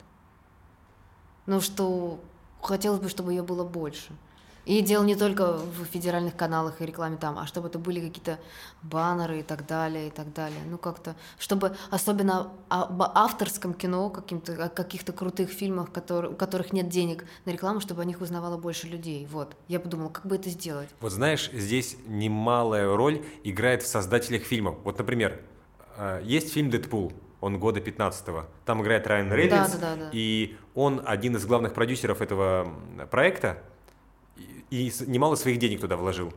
[1.47, 2.21] Ну что
[2.61, 4.13] хотелось бы, чтобы ее было больше.
[4.67, 8.41] И дело не только в федеральных каналах и рекламе там, а чтобы это были какие-то
[8.83, 10.59] баннеры и так далее, и так далее.
[10.69, 16.73] Ну, как-то, чтобы особенно об авторском кино, каким-то, о каких-то крутых фильмах, которые, у которых
[16.73, 19.29] нет денег на рекламу, чтобы о них узнавало больше людей.
[19.31, 19.55] Вот.
[19.69, 20.89] Я подумала, как бы это сделать.
[21.01, 24.79] Вот знаешь, здесь немалая роль играет в создателях фильмов.
[24.83, 25.41] Вот, например,
[26.25, 28.47] есть фильм «Дэдпул», он года 15-го.
[28.65, 30.11] Там играет Райан Рейнольдс, да, да, да, да.
[30.13, 32.73] и он один из главных продюсеров этого
[33.11, 33.63] проекта,
[34.71, 36.33] и немало своих денег туда вложил.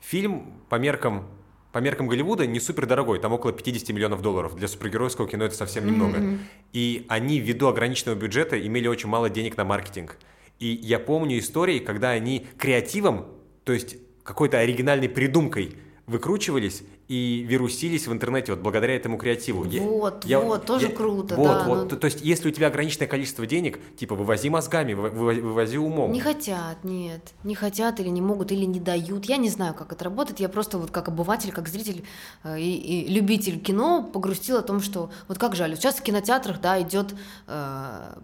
[0.00, 1.26] Фильм по меркам
[1.72, 4.54] по меркам Голливуда не супер дорогой, там около 50 миллионов долларов.
[4.54, 6.18] Для супергеройского кино это совсем немного.
[6.18, 6.38] Mm-hmm.
[6.74, 10.18] И они ввиду ограниченного бюджета имели очень мало денег на маркетинг.
[10.58, 13.26] И я помню истории, когда они креативом,
[13.64, 19.64] то есть какой-то оригинальной придумкой выкручивались и вирусились в интернете вот благодаря этому креативу.
[19.64, 21.64] Вот, я, вот, я, тоже я, круто, вот, да.
[21.64, 21.88] Вот, ну...
[21.88, 26.12] то, то есть если у тебя ограниченное количество денег, типа вывози мозгами, вывози, вывози умом.
[26.12, 29.26] Не хотят, нет, не хотят или не могут, или не дают.
[29.26, 30.40] Я не знаю, как это работает.
[30.40, 32.04] Я просто вот как обыватель, как зритель
[32.44, 35.76] э, и, и любитель кино погрустил о том, что вот как жаль.
[35.76, 37.14] Сейчас в кинотеатрах, да, идет
[37.46, 38.14] э,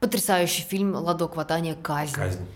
[0.00, 1.74] потрясающий фильм «Ладок ватания.
[1.74, 2.12] Казнь».
[2.12, 2.46] Казнь.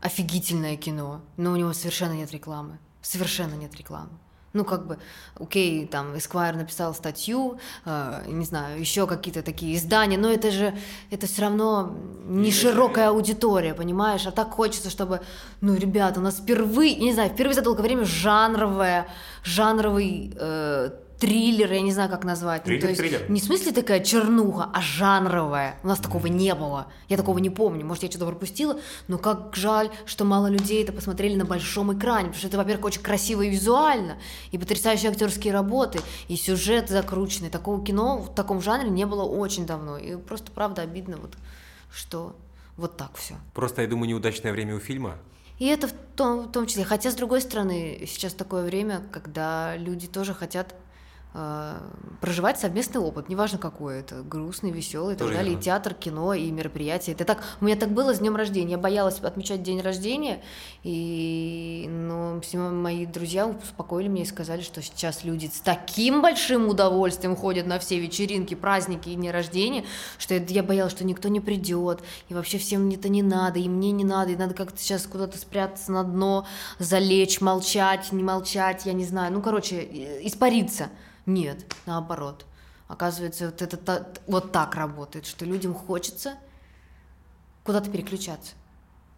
[0.00, 4.10] Офигительное кино, но у него совершенно нет рекламы совершенно нет рекламы.
[4.56, 4.98] Ну, как бы,
[5.38, 10.74] окей, там, Esquire написал статью, э, не знаю, еще какие-то такие издания, но это же,
[11.10, 11.94] это все равно
[12.26, 14.26] не широкая аудитория, понимаешь?
[14.26, 15.20] А так хочется, чтобы,
[15.60, 19.08] ну, ребята, у нас впервые, не знаю, впервые за долгое время жанровая,
[19.44, 22.64] жанровый э, триллер, я не знаю, как назвать.
[22.64, 23.30] Триллер, ну, то есть, триллер.
[23.30, 25.78] Не в смысле такая чернуха, а жанровая.
[25.82, 26.86] У нас такого не было.
[27.08, 27.84] Я такого не помню.
[27.84, 32.28] Может, я что-то пропустила, но как жаль, что мало людей это посмотрели на большом экране,
[32.28, 34.16] потому что это, во-первых, очень красиво и визуально,
[34.50, 37.50] и потрясающие актерские работы, и сюжет закрученный.
[37.50, 39.98] Такого кино в таком жанре не было очень давно.
[39.98, 41.34] И просто, правда, обидно, вот,
[41.92, 42.36] что
[42.76, 43.34] вот так все.
[43.54, 45.16] Просто, я думаю, неудачное время у фильма.
[45.58, 46.84] И это в том, в том числе.
[46.84, 50.74] Хотя, с другой стороны, сейчас такое время, когда люди тоже хотят
[52.20, 56.50] проживать совместный опыт, неважно какой это, грустный, веселый и так далее, и театр, кино, и
[56.50, 57.12] мероприятия.
[57.12, 58.72] Это так, у меня так было с днем рождения.
[58.72, 60.42] Я боялась отмечать день рождения,
[60.82, 66.68] и но все мои друзья успокоили меня и сказали, что сейчас люди с таким большим
[66.68, 69.84] удовольствием ходят на все вечеринки, праздники и дни рождения,
[70.18, 73.92] что я боялась, что никто не придет, и вообще всем это не надо, и мне
[73.92, 76.46] не надо, и надо как-то сейчас куда-то спрятаться на дно,
[76.78, 79.82] залечь, молчать, не молчать, я не знаю, ну, короче,
[80.26, 80.88] испариться.
[81.26, 82.46] Нет, наоборот.
[82.88, 86.34] Оказывается, вот это вот так работает, что людям хочется
[87.64, 88.54] куда-то переключаться.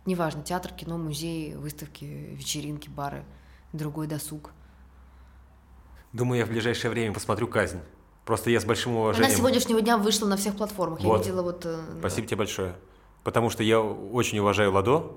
[0.07, 3.25] Неважно, театр, кино, музей, выставки, вечеринки, бары,
[3.75, 4.53] другой досуг.
[6.15, 7.81] Думаю, я в ближайшее время посмотрю «Казнь».
[8.25, 9.31] Просто я с большим уважением...
[9.31, 11.01] Она сегодняшнего дня вышла на всех платформах.
[11.01, 11.19] Вот.
[11.19, 11.65] Я видела вот...
[11.65, 12.75] Э, Спасибо тебе большое.
[13.25, 15.13] Потому что я очень уважаю Ладо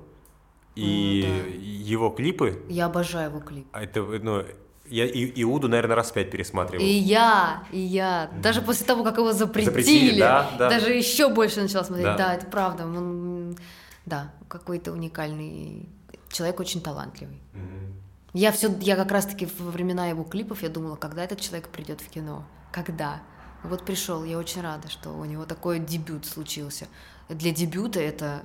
[0.75, 1.89] и mm, да.
[1.89, 2.63] его клипы.
[2.69, 3.67] Я обожаю его клип.
[3.73, 4.45] А это, ну,
[4.91, 6.83] я и, Иуду, наверное, раз пять пересматривал.
[6.83, 8.29] И я, и я.
[8.41, 10.69] Даже после того, как его запретили, запретили да, да.
[10.69, 12.05] даже еще больше начала смотреть.
[12.05, 12.85] Да, да это правда.
[12.85, 13.57] Он,
[14.05, 15.87] да, какой-то уникальный
[16.29, 17.39] человек, очень талантливый.
[17.53, 17.93] Угу.
[18.33, 22.01] Я все, я как раз-таки во времена его клипов я думала, когда этот человек придет
[22.01, 23.21] в кино, когда.
[23.63, 26.87] Вот пришел, я очень рада, что у него такой дебют случился.
[27.29, 28.43] Для дебюта это,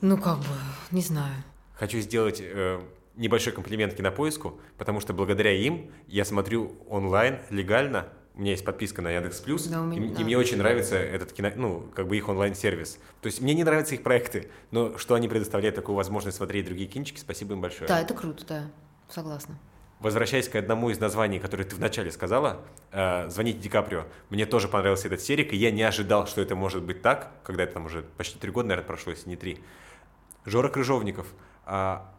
[0.00, 0.46] ну как бы,
[0.92, 1.34] не знаю.
[1.74, 2.80] Хочу сделать э,
[3.16, 8.08] небольшой комплимент кинопоиску, потому что благодаря им я смотрю онлайн легально.
[8.34, 10.20] У меня есть подписка на Яндекс Плюс, да, и, да.
[10.20, 12.98] и мне очень нравится этот кино, ну, как бы их онлайн-сервис.
[13.20, 16.88] То есть мне не нравятся их проекты, но что они предоставляют такую возможность смотреть другие
[16.88, 17.86] кинчики, спасибо им большое.
[17.86, 18.64] Да, это круто, да,
[19.08, 19.56] согласна.
[20.00, 24.66] Возвращаясь к одному из названий, которое ты вначале сказала, э, «Звоните Ди Каприо», мне тоже
[24.66, 27.86] понравился этот серик, и я не ожидал, что это может быть так, когда это там
[27.86, 29.60] уже почти три года, наверное, прошло, если не три.
[30.44, 31.28] Жора Крыжовников.
[31.64, 32.13] А,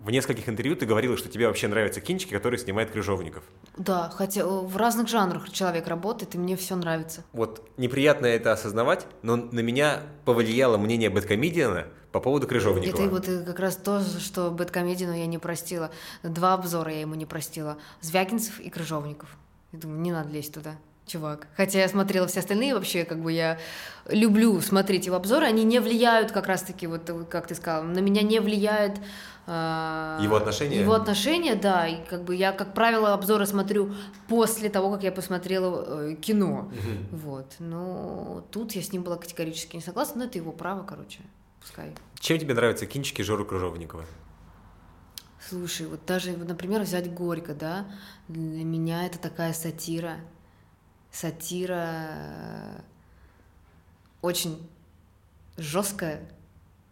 [0.00, 3.44] в нескольких интервью ты говорила, что тебе вообще нравятся кинчики, которые снимает Крыжовников.
[3.76, 7.24] Да, хотя в разных жанрах человек работает, и мне все нравится.
[7.32, 13.02] Вот неприятно это осознавать, но на меня повлияло мнение Бэткомедиана по поводу Крыжовникова.
[13.02, 15.90] Это вот как раз то, что Бэткомедиану я не простила.
[16.22, 17.76] Два обзора я ему не простила.
[18.00, 19.28] Звягинцев и Крыжовников.
[19.72, 20.76] Я думаю, не надо лезть туда
[21.08, 21.48] чувак.
[21.56, 23.58] Хотя я смотрела все остальные вообще, как бы я
[24.08, 28.22] люблю смотреть его обзоры, они не влияют как раз-таки, вот как ты сказала, на меня
[28.22, 28.98] не влияет
[29.48, 30.80] его отношения?
[30.80, 31.86] Его отношения, да.
[31.88, 33.94] И как бы я, как правило, обзоры смотрю
[34.28, 36.70] после того, как я посмотрела э, кино.
[36.70, 37.18] Угу.
[37.18, 37.54] Вот.
[37.58, 41.20] Но тут я с ним была категорически не согласна, но это его право, короче.
[41.60, 41.94] Пускай.
[42.20, 44.04] Чем тебе нравятся кинчики Жоры Кружовникова?
[45.48, 47.86] Слушай, вот даже, например, взять Горько, да,
[48.28, 50.16] для меня это такая сатира.
[51.10, 52.80] Сатира э,
[54.20, 54.68] очень
[55.56, 56.28] жесткая,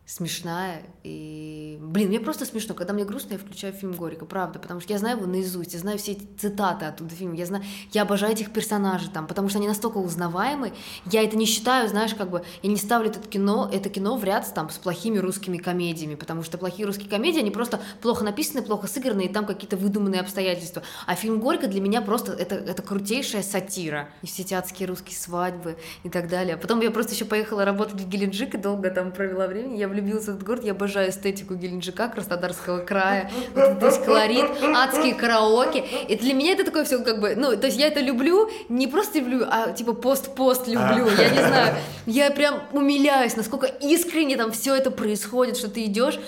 [0.07, 0.83] смешная.
[1.03, 2.75] И, блин, мне просто смешно.
[2.75, 5.81] Когда мне грустно, я включаю фильм Горько, правда, потому что я знаю его наизусть, я
[5.81, 9.59] знаю все эти цитаты оттуда фильма, я знаю, я обожаю этих персонажей там, потому что
[9.59, 10.73] они настолько узнаваемы.
[11.07, 14.23] Я это не считаю, знаешь, как бы, я не ставлю это кино, это кино в
[14.23, 18.63] ряд там с плохими русскими комедиями, потому что плохие русские комедии, они просто плохо написаны,
[18.63, 20.83] плохо сыграны, и там какие-то выдуманные обстоятельства.
[21.07, 24.09] А фильм Горько для меня просто это, это крутейшая сатира.
[24.23, 26.55] И все эти адские русские свадьбы и так далее.
[26.55, 29.77] А потом я просто еще поехала работать в Геленджик и долго там провела время.
[29.77, 35.15] Я влюбилась в этот город, я обожаю эстетику Геленджика, Краснодарского края, вот весь колорит, адские
[35.15, 35.85] караоке.
[36.09, 38.87] И для меня это такое все как бы, ну, то есть я это люблю, не
[38.87, 41.75] просто люблю, а типа пост-пост люблю, я не знаю.
[42.07, 46.19] Я прям умиляюсь, насколько искренне там все это происходит, что ты идешь,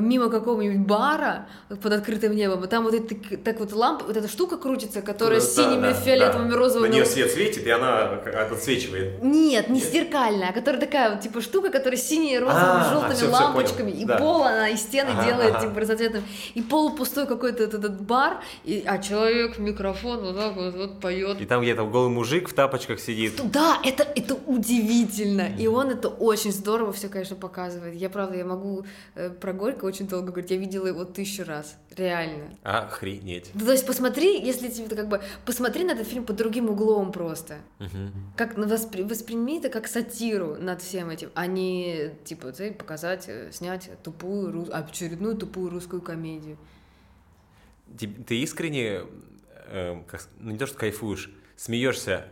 [0.00, 4.28] мимо какого-нибудь бара под открытым небом, и там вот это, так вот лампа, вот эта
[4.28, 6.56] штука крутится, которая да, с синими, да, фиолетовыми, да.
[6.56, 6.88] розовыми.
[6.88, 8.12] На нее свет светит, и она
[8.50, 9.22] отсвечивает.
[9.22, 13.28] Нет, не зеркальная, а которая такая вот, типа, штука, которая синие, розовыми, а, желтыми все,
[13.28, 14.18] лампочками, все, и да.
[14.18, 15.66] пол она, и стены ага, делает, ага.
[15.66, 20.74] типа, разноцветным, и полупустой какой-то этот, этот бар, и, а человек микрофон вот так вот,
[20.74, 21.40] вот поет.
[21.40, 23.34] И там где-то голый мужик в тапочках сидит.
[23.50, 27.94] Да, это, это удивительно, и он это очень здорово все, конечно, показывает.
[27.94, 28.84] Я, правда, я могу
[29.14, 32.50] э, про Горько очень долго говорить, я видела его тысячу раз, реально.
[32.62, 33.50] Охренеть.
[33.54, 37.12] Ну, то есть посмотри, если тебе как бы, посмотри на этот фильм под другим углом
[37.12, 37.58] просто.
[37.80, 38.12] Угу.
[38.36, 43.50] Как воспри, восприми это как сатиру над всем этим, а не, типа, ты показать, э,
[43.52, 46.58] снять тупую, очередную тупую русскую комедию.
[47.98, 49.02] Ты, ты искренне,
[49.66, 52.26] э, как, ну не то, что кайфуешь, смеешься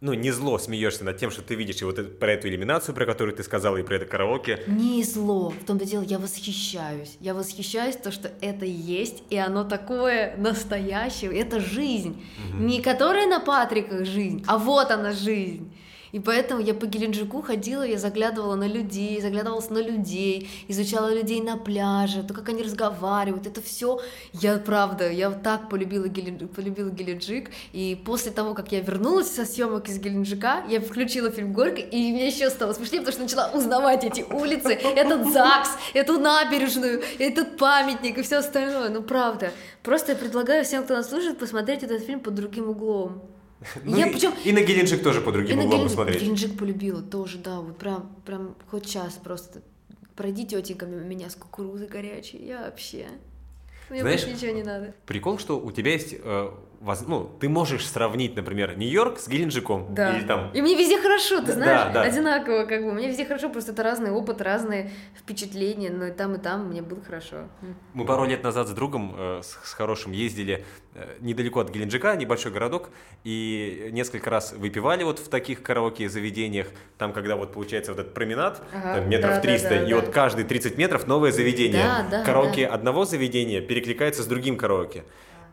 [0.00, 3.04] ну, не зло смеешься над тем, что ты видишь и вот про эту иллюминацию, про
[3.04, 4.62] которую ты сказала, и про это караоке.
[4.68, 5.50] Не зло.
[5.50, 7.16] В том-то дело, я восхищаюсь.
[7.20, 11.36] Я восхищаюсь то, что это есть, и оно такое настоящее.
[11.36, 12.22] Это жизнь.
[12.50, 12.62] Угу.
[12.62, 15.72] Не которая на Патриках жизнь, а вот она жизнь.
[16.12, 21.40] И поэтому я по Геленджику ходила, я заглядывала на людей, заглядывалась на людей, изучала людей
[21.40, 24.00] на пляже, то, как они разговаривают, это все,
[24.32, 29.44] я правда, я так полюбила, Гелен, полюбила Геленджик, и после того, как я вернулась со
[29.44, 33.50] съемок из Геленджика, я включила фильм «Горько», и мне еще стало смешнее, потому что начала
[33.54, 39.52] узнавать эти улицы, этот ЗАГС, эту набережную, этот памятник и все остальное, ну правда.
[39.82, 43.22] Просто я предлагаю всем, кто нас слушает, посмотреть этот фильм под другим углом.
[43.84, 44.32] Ну я и, причем...
[44.44, 46.22] и на Геленджик тоже по другим углом Геленджик, посмотреть.
[46.22, 49.62] Геленджик полюбила тоже, да, вот прям, прям хоть час просто.
[50.14, 53.06] Пройди тетенька меня с кукурузой горячей, я вообще...
[53.90, 54.94] Мне Знаешь, больше ничего не надо.
[55.06, 57.04] Прикол, что у тебя есть э, воз...
[57.06, 59.94] ну, ты можешь сравнить, например, Нью-Йорк с Геленджиком.
[59.94, 60.16] Да.
[60.16, 60.50] Или там...
[60.52, 62.02] И мне везде хорошо, ты знаешь, да, да.
[62.02, 62.92] одинаково, как бы.
[62.92, 66.82] Мне везде хорошо, просто это разный опыт, разные впечатления, но и там, и там мне
[66.82, 67.48] было хорошо.
[67.94, 70.64] Мы пару лет назад с другом, э, с, с хорошим, ездили
[70.94, 72.90] э, недалеко от Геленджика, небольшой городок,
[73.24, 78.62] и несколько раз выпивали вот в таких караоке-заведениях, там, когда вот получается вот этот променад,
[78.72, 79.96] ага, там, метров да, 300, да, да, и да.
[79.96, 81.82] вот каждые 30 метров новое заведение.
[81.82, 82.74] Да, да, караоке да.
[82.74, 85.04] одного заведения перекликается с другим караоке.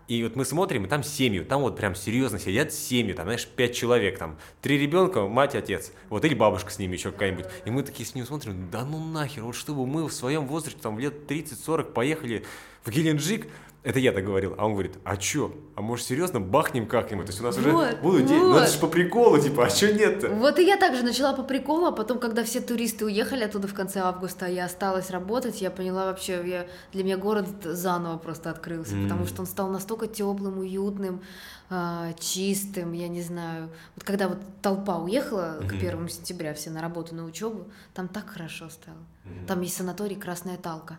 [0.08, 3.48] И вот мы смотрим, и там семью, там вот прям серьезно сидят семью, там, знаешь,
[3.48, 7.46] пять человек, там, три ребенка, мать, отец, вот, или бабушка с ними еще какая-нибудь.
[7.66, 10.80] И мы такие с ним смотрим, да ну нахер, вот чтобы мы в своем возрасте,
[10.80, 12.46] там, лет 30-40 поехали
[12.84, 13.48] в Геленджик,
[13.86, 14.56] это я так говорил.
[14.58, 15.54] А он говорит, а чё?
[15.76, 17.28] А может серьезно бахнем как-нибудь?
[17.28, 18.30] То есть у нас вот, уже будут вот.
[18.30, 18.44] деньги.
[18.44, 20.30] Ну это же по приколу, типа, а чё нет-то?
[20.30, 23.76] Вот и я также начала по приколу, а потом, когда все туристы уехали оттуда в
[23.76, 28.96] конце августа, я осталась работать, я поняла вообще, я, для меня город заново просто открылся,
[28.96, 29.04] mm.
[29.04, 31.22] потому что он стал настолько теплым, уютным,
[31.70, 33.70] э, чистым, я не знаю.
[33.96, 35.68] Вот когда вот толпа уехала mm-hmm.
[35.68, 38.98] к первому сентября все на работу, на учебу, там так хорошо стало.
[38.98, 39.46] Mm-hmm.
[39.46, 40.98] Там есть санаторий Красная Талка.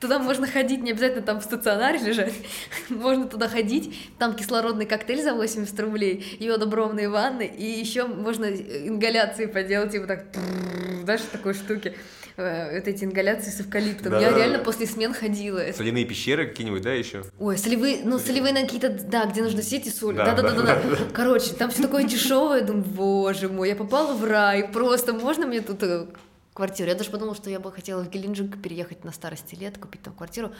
[0.00, 2.32] Туда можно ходить, не обязательно там в стационаре лежать.
[2.88, 9.44] можно туда ходить, там кислородный коктейль за 80 рублей, йодобромные ванны, и еще можно ингаляции
[9.44, 10.24] поделать, типа так,
[11.04, 11.94] знаешь, такой штуки
[12.38, 14.12] э, вот эти ингаляции с эвкалиптом.
[14.12, 14.64] Да, Я да, реально да.
[14.64, 15.62] после смен ходила.
[15.76, 17.22] Соляные пещеры какие-нибудь, да, еще?
[17.38, 20.14] Ой, солевые, ну, солевые на какие-то, да, где нужно сесть и соль.
[20.14, 20.82] Да, да, да, да, да.
[21.12, 25.60] Короче, там все такое дешевое, думаю, боже мой, я попала в рай, просто можно мне
[25.60, 26.06] тут э,
[26.54, 26.88] квартиру.
[26.88, 30.14] Я даже подумала, что я бы хотела в Геленджик переехать на старости лет, купить там
[30.14, 30.52] квартиру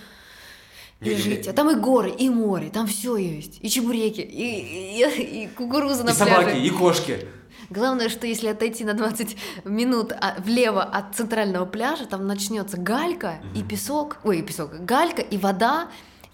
[1.00, 1.48] и жить.
[1.48, 3.58] А там и горы, и море, там все есть.
[3.62, 6.30] И чебуреки, и, и, и кукуруза на и пляже.
[6.30, 7.28] И собаки, и кошки.
[7.70, 13.40] Главное, что если отойти на 20 минут а, влево от центрального пляжа, там начнется галька
[13.42, 13.60] mm-hmm.
[13.60, 15.88] и песок, ой, песок, галька и вода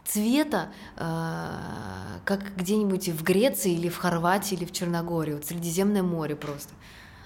[0.05, 6.37] цвета, э, как где-нибудь в Греции или в Хорватии или в Черногории, вот Средиземное море
[6.37, 6.73] просто.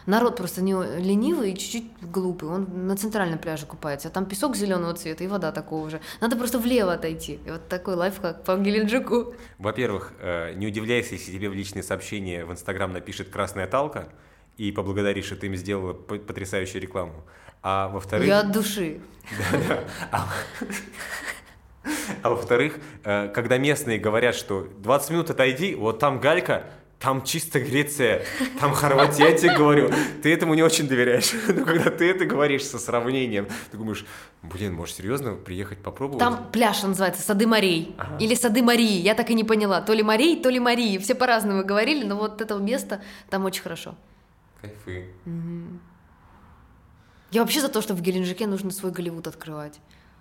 [0.06, 2.48] Народ просто не ленивый и чуть-чуть глупый.
[2.48, 6.00] Он на центральном пляже купается, а там песок зеленого цвета и вода такого же.
[6.20, 7.38] Надо просто влево отойти.
[7.44, 9.34] И вот такой лайфхак по Геленджику.
[9.58, 14.08] Во-первых, э, не удивляйся, если тебе в личные сообщения в Инстаграм напишет красная талка,
[14.60, 17.24] и поблагодаришь, что ты им сделала потрясающую рекламу.
[17.62, 18.26] А во-вторых...
[18.28, 19.00] Я от души.
[19.38, 19.84] Да-да.
[20.12, 20.28] А,
[22.22, 26.66] а во-вторых, э, когда местные говорят, что 20 минут отойди, вот там галька,
[27.00, 28.26] там чисто Греция,
[28.60, 29.90] там Хорватия, я тебе говорю,
[30.22, 31.32] ты этому не очень доверяешь.
[31.48, 34.04] Но когда ты это говоришь со сравнением, ты думаешь,
[34.42, 36.20] блин, может серьезно приехать попробовать?
[36.20, 37.96] Там пляж называется Сады морей.
[38.18, 39.00] Или Сады Марии.
[39.00, 39.80] Я так и не поняла.
[39.80, 40.98] То ли Марии, то ли Марии.
[40.98, 43.94] Все по-разному говорили, но вот это место там очень хорошо.
[44.60, 45.08] Кайфы.
[47.30, 49.80] Я вообще за то, что в Геленджике нужно свой Голливуд открывать.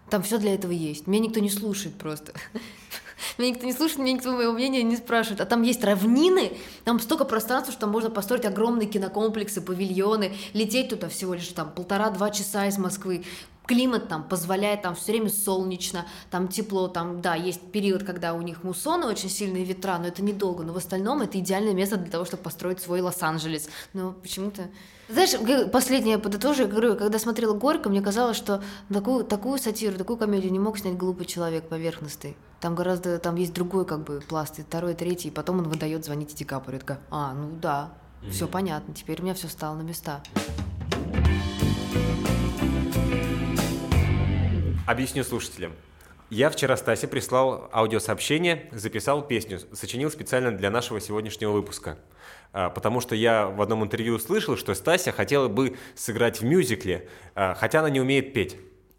[0.09, 1.07] Там все для этого есть.
[1.07, 2.31] Меня никто не слушает просто.
[3.37, 5.41] Меня никто не слушает, меня никто моего мнения не спрашивает.
[5.41, 6.53] А там есть равнины,
[6.83, 11.71] там столько пространства, что там можно построить огромные кинокомплексы, павильоны, лететь туда всего лишь там
[11.71, 13.23] полтора-два часа из Москвы.
[13.65, 18.41] Климат там позволяет, там все время солнечно, там тепло, там, да, есть период, когда у
[18.41, 22.09] них муссоны, очень сильные ветра, но это недолго, но в остальном это идеальное место для
[22.09, 23.69] того, чтобы построить свой Лос-Анджелес.
[23.93, 24.69] Но почему-то...
[25.09, 28.61] Знаешь, последнее подытожу, я говорю, когда смотрела «Горько», мне казалось, что
[28.93, 32.37] такую, такую сатиру, такую комедию не мог снять глупый человек поверхностный.
[32.59, 36.05] Там гораздо, там есть другой как бы пласт, и второй, третий, и потом он выдает
[36.05, 36.75] «Звоните Ди Каприо».
[36.75, 37.91] Я такая, а, ну да,
[38.29, 40.21] все понятно, теперь у меня все стало на места.
[44.85, 45.73] Объясню слушателям.
[46.29, 51.97] Я вчера Стасе прислал аудиосообщение, записал песню, сочинил специально для нашего сегодняшнего выпуска.
[52.51, 57.07] А, Потому что я в одном интервью услышал, что Стася хотела бы сыграть в мюзикле,
[57.35, 58.57] а, хотя она не умеет петь.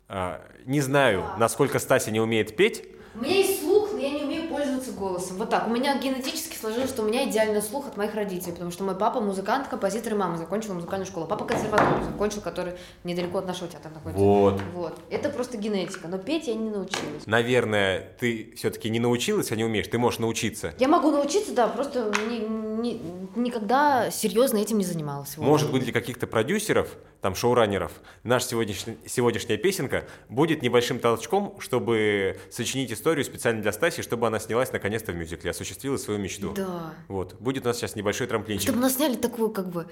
[0.08, 2.84] А, Не знаю, насколько Стася не умеет петь.
[3.14, 5.36] У меня есть слух, но я не умею пользоваться голосом.
[5.38, 5.66] Вот так.
[5.66, 8.94] У меня генетически сложилось, что у меня идеальный слух от моих родителей, потому что мой
[8.94, 11.26] папа музыкант, композитор и мама закончила музыкальную школу.
[11.26, 14.22] Папа консерваторию закончил, который недалеко от нашего театра находится.
[14.22, 14.60] Вот.
[14.74, 14.98] Вот.
[15.10, 16.06] Это просто генетика.
[16.06, 17.26] Но петь я не научилась.
[17.26, 19.88] Наверное, ты все-таки не научилась, а не умеешь.
[19.88, 20.74] Ты можешь научиться.
[20.78, 22.46] Я могу научиться, да, просто ни-
[22.80, 23.00] ни-
[23.36, 25.36] никогда серьезно этим не занималась.
[25.36, 25.46] Вот.
[25.46, 26.88] Может быть, для каких-то продюсеров,
[27.20, 27.92] там, шоураннеров,
[28.22, 34.38] наша сегодняшняя, сегодняшняя песенка будет небольшим толчком, чтобы сочинить историю специально для Стаси, чтобы она
[34.38, 36.52] снялась наконец-то в мюзикле, осуществила свою мечту.
[36.52, 36.94] Да.
[37.08, 37.36] Вот.
[37.40, 38.68] Будет у нас сейчас небольшой трамплинчик.
[38.68, 39.86] Чтобы нас сняли такую, как бы,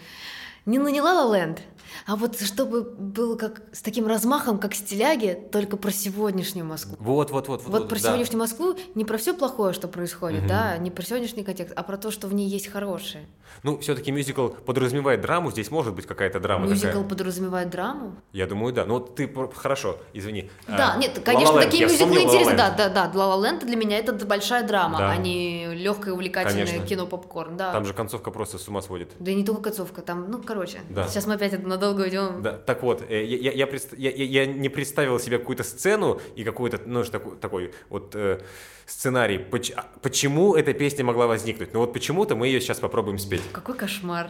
[0.66, 1.58] не на не La La Land,
[2.06, 6.96] а вот чтобы было как с таким размахом, как стиляги, только про сегодняшнюю Москву.
[6.98, 7.62] Вот, вот, вот.
[7.66, 8.08] Вот про да.
[8.08, 10.48] сегодняшнюю Москву не про все плохое, что происходит, Мгм.
[10.48, 13.26] да, не про сегодняшний контекст, а про то, что в ней есть хорошее.
[13.62, 17.04] Ну, все-таки мюзикл подразумевает драму, здесь может быть какая-то драма Мюзикл такая.
[17.04, 18.16] подразумевает драму.
[18.32, 18.84] Я думаю, да.
[18.84, 20.50] Ну, вот ты хорошо, извини.
[20.66, 22.56] Да, А, нет, La La конечно, Land, такие мюзиклы La La интересны.
[22.56, 23.10] Да, да, да.
[23.14, 25.10] La La Land для меня это большая драма, Да.
[25.10, 26.86] а не легкое увлекательное Конечно.
[26.86, 27.56] кино попкорн.
[27.56, 27.72] Да.
[27.72, 29.12] Там же концовка просто с ума сводит.
[29.18, 31.06] Да и не только концовка, там, ну, короче, Да.
[31.06, 32.42] сейчас мы опять это надолго уйдем.
[32.42, 36.44] Да, так вот, э, я, я, я, предст- я- не представил себе какую-то сцену и
[36.44, 38.40] какой-то, ну, такой, такой вот э,
[38.86, 41.74] сценарий, поч- а, почему эта песня могла возникнуть.
[41.74, 43.42] Ну вот почему-то мы ее сейчас попробуем спеть.
[43.52, 44.28] Какой кошмар.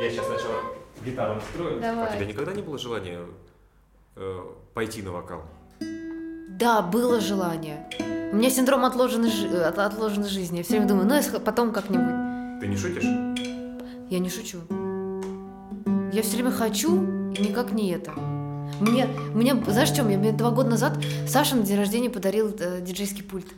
[0.00, 0.60] Я сейчас сначала
[1.04, 1.80] гитару настрою.
[1.80, 2.08] Давай.
[2.08, 3.20] А у тебя никогда не было желания
[4.16, 4.40] э,
[4.74, 5.42] пойти на вокал?
[6.50, 7.88] Да, было желание.
[8.32, 10.58] У меня синдром отложенной, жи- от- отложенной жизни.
[10.58, 12.60] Я все время думаю, ну, я потом как-нибудь.
[12.60, 13.04] Ты не шутишь?
[14.14, 14.58] Я не шучу.
[16.12, 17.02] Я все время хочу,
[17.32, 18.12] и никак не это.
[18.80, 22.80] Мне, мне, знаешь, что, мне, мне два года назад Саша на день рождения подарил э,
[22.80, 23.48] диджейский пульт.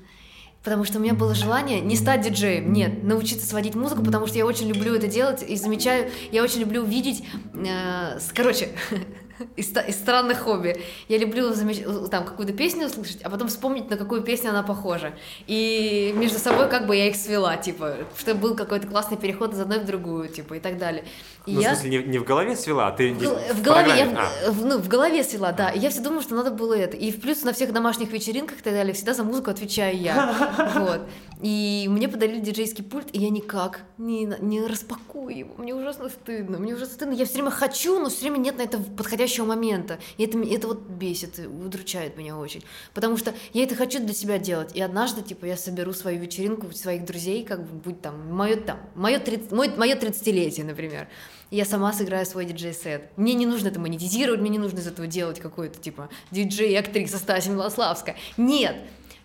[0.65, 4.39] Потому что у меня было желание не стать диджеем, нет, научиться сводить музыку, потому что
[4.39, 8.71] я очень люблю это делать и замечаю, я очень люблю видеть, э, короче,
[9.57, 10.81] из, из странных хобби.
[11.09, 15.13] Я люблю замеч- там какую-то песню услышать, а потом вспомнить, на какую песню она похожа.
[15.47, 19.61] И между собой как бы я их свела, типа, чтобы был какой-то классный переход из
[19.61, 21.05] одной в другую, типа, и так далее.
[21.47, 21.73] И Ну, я...
[21.75, 24.05] в смысле, не, не в голове свела, а ты В, не- гол- в голове, я,
[24.07, 24.29] программе.
[24.47, 25.71] А, в, ну, в голове свела, да.
[25.71, 26.97] И я все думала, что надо было это.
[26.97, 30.35] И в плюс на всех домашних вечеринках и так далее всегда за музыку отвечаю я.
[30.77, 31.03] Вот.
[31.43, 35.55] И мне подарили диджейский пульт, и я никак не, не распакую его.
[35.59, 36.59] Мне ужасно стыдно.
[36.59, 37.13] Мне ужасно стыдно.
[37.13, 39.99] Я все время хочу, но все время нет на это подходящего момента.
[40.17, 42.63] И это, это вот бесит, удручает меня очень.
[42.95, 44.75] Потому что я это хочу для себя делать.
[44.75, 48.79] И однажды, типа, я соберу свою вечеринку, своих друзей, как бы, будь там, мое там,
[48.95, 51.09] мое, 30, мой, мое 30-летие, например.
[51.51, 53.17] Я сама сыграю свой диджей-сет.
[53.17, 57.51] Мне не нужно это монетизировать, мне не нужно из этого делать какой-то, типа, диджей-актриса Стася
[57.51, 58.17] Милославская.
[58.37, 58.77] Нет!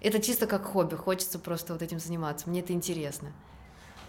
[0.01, 3.31] Это чисто как хобби, хочется просто вот этим заниматься, мне это интересно.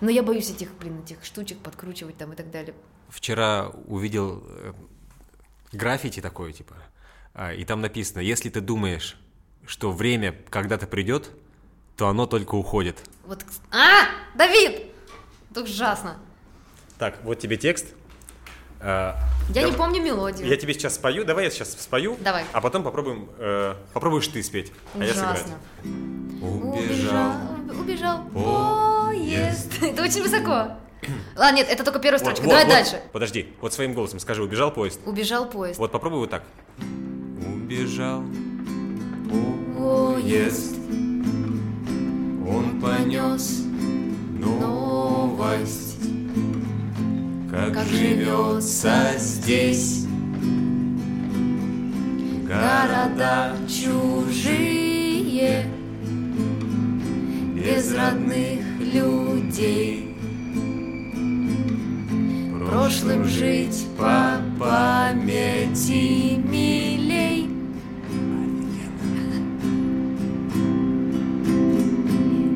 [0.00, 2.74] Но я боюсь этих, блин, этих штучек подкручивать там и так далее.
[3.08, 4.72] Вчера увидел э,
[5.72, 6.76] граффити такое, типа,
[7.34, 9.16] а, и там написано, если ты думаешь,
[9.66, 11.30] что время когда-то придет,
[11.96, 12.98] то оно только уходит.
[13.24, 14.06] Вот, а,
[14.36, 14.82] Давид!
[15.50, 16.16] Это ужасно.
[16.98, 17.86] Так, вот тебе текст.
[18.80, 19.16] А,
[19.50, 20.46] Я дав- не помню мелодию.
[20.48, 22.44] Я тебе сейчас спою, давай я сейчас спою, Давай.
[22.52, 25.44] а потом попробуем, э, попробуешь ты спеть, а я сыграть.
[25.44, 25.58] Ужасно.
[26.42, 27.32] Убежал.
[27.78, 29.70] убежал поезд.
[29.82, 30.76] Это очень высоко.
[31.36, 32.42] Ладно, нет, это только первая строчка.
[32.42, 32.72] вот, Давай вот.
[32.72, 33.02] дальше.
[33.12, 35.00] Подожди, вот своим голосом скажи, убежал поезд.
[35.06, 35.78] Убежал поезд.
[35.78, 36.44] Вот попробуй вот так.
[37.46, 38.22] Убежал
[39.78, 40.76] Поезд
[42.46, 43.62] он понес
[44.38, 45.98] новость,
[47.50, 50.06] как, как живется здесь.
[52.46, 55.64] города чужие,
[57.54, 60.11] без родных людей.
[62.72, 67.50] Прошлым жить по памяти милей.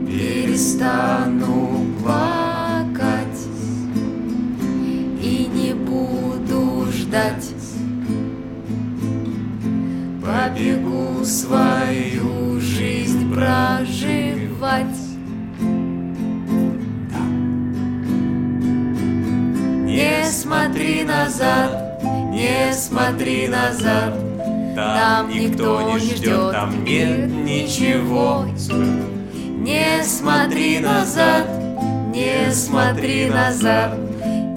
[0.09, 1.16] Перестану
[23.67, 24.15] назад.
[24.75, 28.45] Там никто не ждет, там нет ничего.
[29.65, 31.47] Не смотри назад,
[32.15, 33.99] не смотри назад.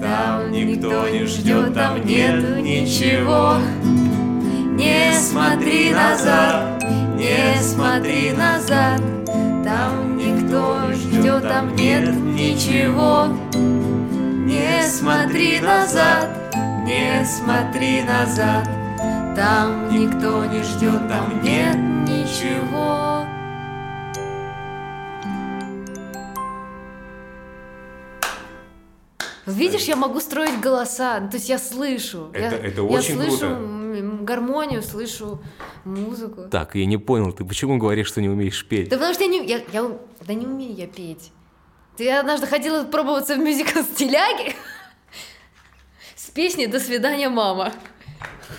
[0.00, 3.56] Там никто не ждет, там нет ничего.
[4.76, 6.82] Не смотри назад,
[7.16, 9.00] не смотри назад.
[9.64, 13.26] Там никто не ждет, там нет ничего.
[14.46, 16.28] Не смотри назад,
[16.84, 18.59] не смотри назад.
[19.40, 21.74] Там никто не ждет, там нет
[22.06, 23.24] ничего.
[29.46, 32.28] Видишь, я могу строить голоса, ну, то есть я слышу.
[32.34, 34.18] Это- я, это я очень слышу круто.
[34.24, 35.42] гармонию, слышу
[35.86, 36.42] музыку.
[36.50, 38.90] Так, я не понял, ты почему говоришь, что не умеешь петь?
[38.90, 41.32] Да потому что я не, я, я да не умею я петь.
[41.96, 44.54] Ты однажды ходила пробоваться в мюзикл «Стиляги»
[46.14, 47.72] с песней «До свидания, мама».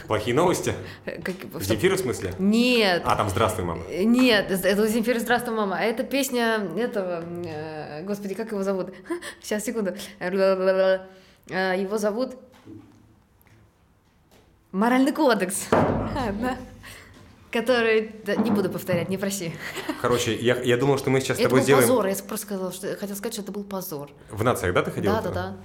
[0.08, 0.74] Плохие новости?
[1.06, 2.34] Как- что- Земфира в смысле?
[2.40, 3.84] Нет, А, там «Здравствуй, мама».
[3.90, 5.78] Нет, это Земфира «Здравствуй, мама».
[5.78, 8.94] А это песня этого, э, господи, как его зовут?
[9.42, 9.94] Сейчас, секунду.
[10.20, 12.36] Э, Его зовут
[14.72, 15.68] Моральный кодекс.
[15.70, 16.58] Да.
[17.52, 18.16] Который...
[18.26, 19.54] да, не буду повторять, не проси.
[20.02, 21.88] Короче, я, я думал, что мы сейчас с Это тобой был сделаем...
[21.90, 24.10] позор, я просто сказала, что хотела сказать, что это был позор.
[24.30, 25.16] В нациях, да, ты ходила?
[25.16, 25.58] Да, да, да.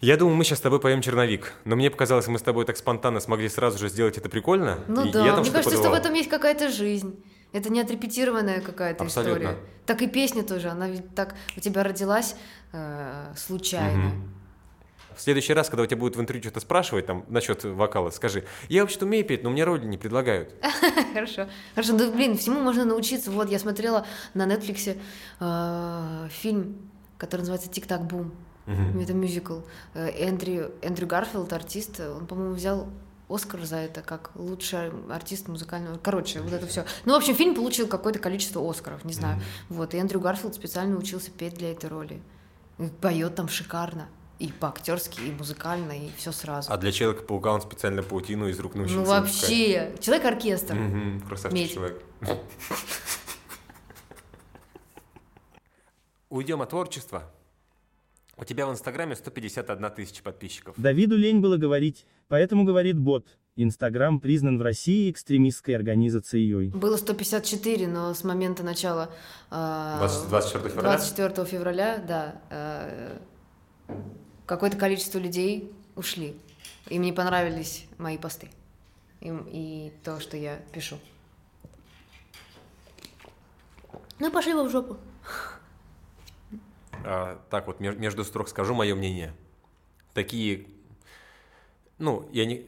[0.00, 2.76] Я думал, мы сейчас с тобой поем «Черновик», но мне показалось, мы с тобой так
[2.76, 4.80] спонтанно смогли сразу же сделать это прикольно.
[4.88, 7.22] Ну и да, я там мне что-то кажется, что в этом есть какая-то жизнь.
[7.52, 9.38] Это не отрепетированная какая-то Абсолютно.
[9.38, 9.58] история.
[9.86, 12.36] Так и песня тоже, она ведь так у тебя родилась
[12.72, 14.08] э, случайно.
[14.08, 14.32] Мгм.
[15.16, 18.44] В следующий раз, когда у тебя будут в интервью что-то спрашивать там насчет вокала, скажи,
[18.68, 20.54] я вообще-то умею петь, но мне роли не предлагают.
[21.14, 21.48] Хорошо.
[21.74, 23.30] Хорошо, да блин, всему можно научиться.
[23.30, 24.98] Вот я смотрела на Netflix
[25.40, 28.04] э, фильм, который называется Тик-так
[28.66, 29.00] Мгм.
[29.00, 29.60] Это мюзикл.
[29.94, 32.88] Э, Эндрю, Эндрю Гарфилд, артист, он, по-моему, взял
[33.28, 35.98] Оскар за это как лучший артист музыкального.
[35.98, 36.84] Короче, вот это все.
[37.04, 39.40] Ну, в общем, фильм получил какое-то количество Оскаров, не знаю.
[39.68, 42.20] Вот, и Эндрю Гарфилд специально учился петь для этой роли.
[43.00, 44.08] Поет там шикарно.
[44.38, 46.70] И по-актерски, и музыкально, и все сразу.
[46.70, 49.94] А для Человека-паука он специально паутину из рук научился ну, вообще.
[49.98, 50.74] Человек-оркестр.
[50.74, 51.72] Мгм, красавчик Медь.
[51.72, 52.02] человек.
[56.28, 57.22] Уйдем от творчества.
[58.38, 60.74] У тебя в Инстаграме 151 тысяча подписчиков.
[60.76, 63.26] Давиду лень было говорить, поэтому говорит бот.
[63.56, 66.68] Инстаграм признан в России экстремистской организацией.
[66.68, 69.08] Было 154, но с момента начала...
[69.50, 70.96] э, 20 24 февраля?
[70.96, 72.42] 24 февраля, да.
[72.50, 73.18] э,
[74.44, 76.36] какое-то количество людей ушли.
[76.90, 78.50] Им не понравились мои посты.
[79.22, 80.98] Им, и то, что я пишу.
[84.18, 84.98] Ну, пошли вы в жопу.
[87.04, 89.34] А, так вот, меж- между строк скажу мое мнение.
[90.14, 90.66] Такие,
[91.98, 92.64] ну, я не...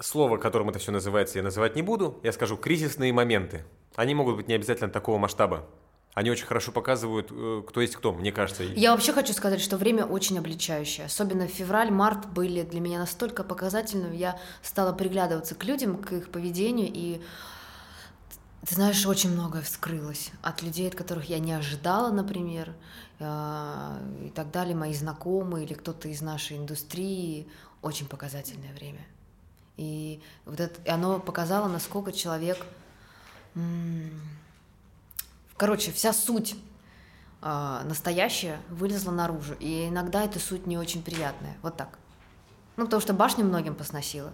[0.00, 2.20] Слово, которым это все называется, я называть не буду.
[2.22, 3.64] Я скажу кризисные моменты.
[3.96, 5.66] Они могут быть не обязательно такого масштаба.
[6.14, 8.62] Они очень хорошо показывают, э, кто есть кто, мне кажется.
[8.62, 11.06] Я вообще хочу сказать, что время очень обличающее.
[11.06, 14.16] Особенно февраль-март были для меня настолько показательными.
[14.16, 17.20] Я стала приглядываться к людям, к их поведению, и
[18.66, 22.74] ты знаешь, очень многое вскрылось от людей, от которых я не ожидала, например,
[23.18, 27.48] э, и так далее, мои знакомые или кто-то из нашей индустрии.
[27.82, 29.06] Очень показательное время.
[29.76, 32.64] И вот это, и оно показало, насколько человек...
[35.56, 36.56] Короче, вся суть
[37.40, 39.54] а, настоящая вылезла наружу.
[39.60, 41.56] И иногда эта суть не очень приятная.
[41.62, 41.98] Вот так.
[42.76, 44.32] Ну, потому что башню многим посносила.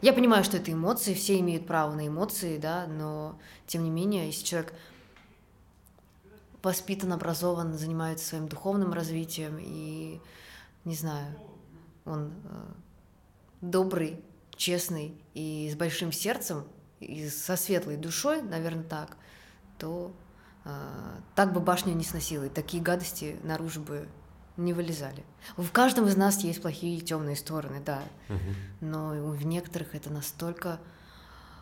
[0.00, 4.26] Я понимаю, что это эмоции, все имеют право на эмоции, да, но тем не менее,
[4.26, 4.72] если человек
[6.62, 10.20] воспитан, образован, занимается своим духовным развитием и,
[10.84, 11.34] не знаю,
[12.04, 12.64] он э,
[13.60, 14.22] добрый,
[14.56, 16.64] честный и с большим сердцем,
[17.00, 19.16] и со светлой душой, наверное, так,
[19.78, 20.12] то
[20.64, 20.70] э,
[21.34, 24.08] так бы башню не сносила, и такие гадости наружу бы
[24.58, 25.24] не вылезали.
[25.56, 28.02] В каждом из нас есть плохие и темные стороны, да.
[28.80, 30.80] Но в некоторых это настолько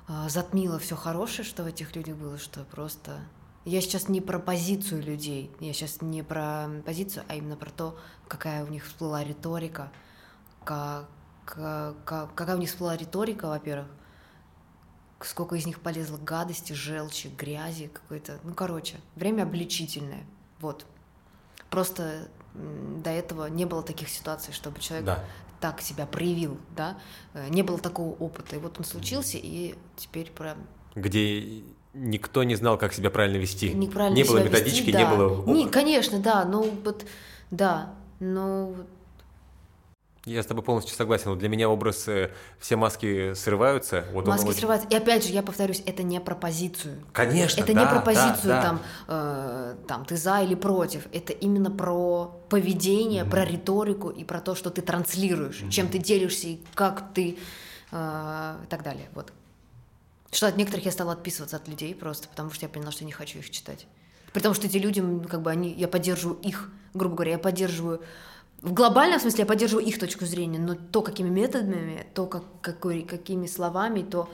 [0.09, 3.21] э, затмило все хорошее, что в этих людях было, что просто.
[3.65, 7.99] Я сейчас не про позицию людей, я сейчас не про позицию, а именно про то,
[8.29, 9.91] какая у них всплыла риторика,
[10.65, 11.09] как,
[11.45, 13.89] как, какая у них всплыла риторика, во-первых,
[15.21, 18.39] сколько из них полезло гадости, желчи, грязи какой-то.
[18.45, 20.25] Ну, короче, время обличительное.
[20.61, 20.87] Вот.
[21.71, 22.29] Просто
[23.03, 25.25] до этого не было таких ситуаций, чтобы человек да.
[25.61, 26.99] так себя проявил, да,
[27.35, 28.57] э, не было такого опыта.
[28.57, 30.57] И вот он случился, и теперь про...
[30.95, 31.63] Где
[31.95, 33.73] никто не знал, как себя правильно вести.
[33.73, 34.99] Не, не было методички, вести, да.
[34.99, 35.47] не было...
[35.47, 37.05] Не, конечно, да, но вот,
[37.51, 38.75] да, но
[40.27, 41.31] я с тобой полностью согласен.
[41.31, 44.05] Вот для меня образ э, все маски срываются.
[44.13, 44.59] Вот маски очень...
[44.59, 44.89] срываются.
[44.89, 47.01] И опять же, я повторюсь, это не про позицию.
[47.13, 47.61] Конечно.
[47.61, 48.63] Это да, не про позицию да, да.
[48.63, 51.07] там, э, там ты за или против.
[51.13, 53.31] Это именно про поведение, mm-hmm.
[53.31, 55.71] про риторику и про то, что ты транслируешь, mm-hmm.
[55.71, 57.39] чем ты делишься и как ты
[57.93, 59.09] э, и так далее.
[59.15, 59.33] Вот.
[60.33, 63.13] Что от некоторых я стала отписываться от людей просто, потому что я поняла, что не
[63.13, 63.87] хочу их читать.
[64.33, 68.03] При том, что эти люди, как бы они, я поддерживаю их, грубо говоря, я поддерживаю
[68.67, 73.03] в глобальном смысле я поддерживаю их точку зрения, но то, какими методами, то, как, какой,
[73.03, 74.29] какими словами, то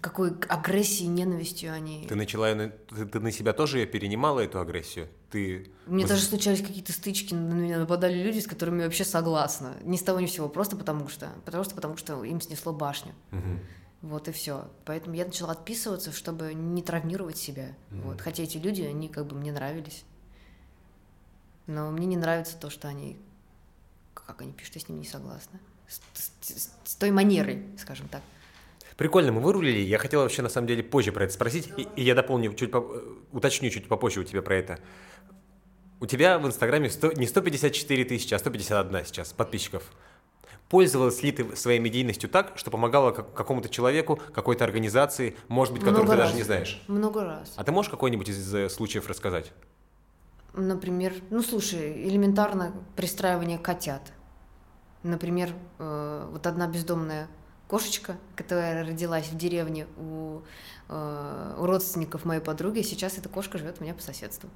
[0.00, 2.06] какой агрессией, ненавистью они...
[2.06, 5.08] Ты начала, ты, ты на себя тоже перенимала эту агрессию?
[5.30, 5.70] Ты...
[5.86, 9.74] Мне даже случались какие-то стычки, на меня нападали люди, с которыми я вообще согласна.
[9.82, 11.30] Ни с того ни с сего, просто потому что.
[11.46, 13.12] Потому что, потому что им снесло башню.
[13.32, 14.08] Угу.
[14.10, 14.68] Вот и все.
[14.84, 17.74] Поэтому я начала отписываться, чтобы не травмировать себя.
[17.90, 18.00] Угу.
[18.02, 18.20] Вот.
[18.20, 20.04] Хотя эти люди, они как бы мне нравились.
[21.66, 23.18] Но мне не нравится то, что они,
[24.14, 25.60] как они пишут, я с ними не согласна.
[25.88, 26.00] С,
[26.40, 28.22] с, с той манерой, скажем так.
[28.96, 29.80] Прикольно, мы вырулили.
[29.80, 32.70] Я хотел вообще на самом деле позже про это спросить, и, и я дополню, чуть
[32.70, 32.78] по,
[33.32, 34.78] уточню чуть попозже у тебя про это.
[36.00, 39.84] У тебя в Инстаграме 100, не 154 тысячи, а 151 сейчас подписчиков.
[40.68, 46.06] Пользовалась ли ты своей медийностью так, что помогала какому-то человеку, какой-то организации, может быть, которую
[46.06, 46.26] ты раз.
[46.28, 46.82] даже не знаешь?
[46.88, 47.52] Много раз.
[47.56, 49.52] А ты можешь какой-нибудь из э, случаев рассказать?
[50.54, 54.12] Например, ну слушай, элементарно пристраивание котят.
[55.02, 57.28] Например, э, вот одна бездомная
[57.68, 60.42] кошечка, которая родилась в деревне у,
[60.88, 64.50] э, у родственников моей подруги, сейчас эта кошка живет у меня по соседству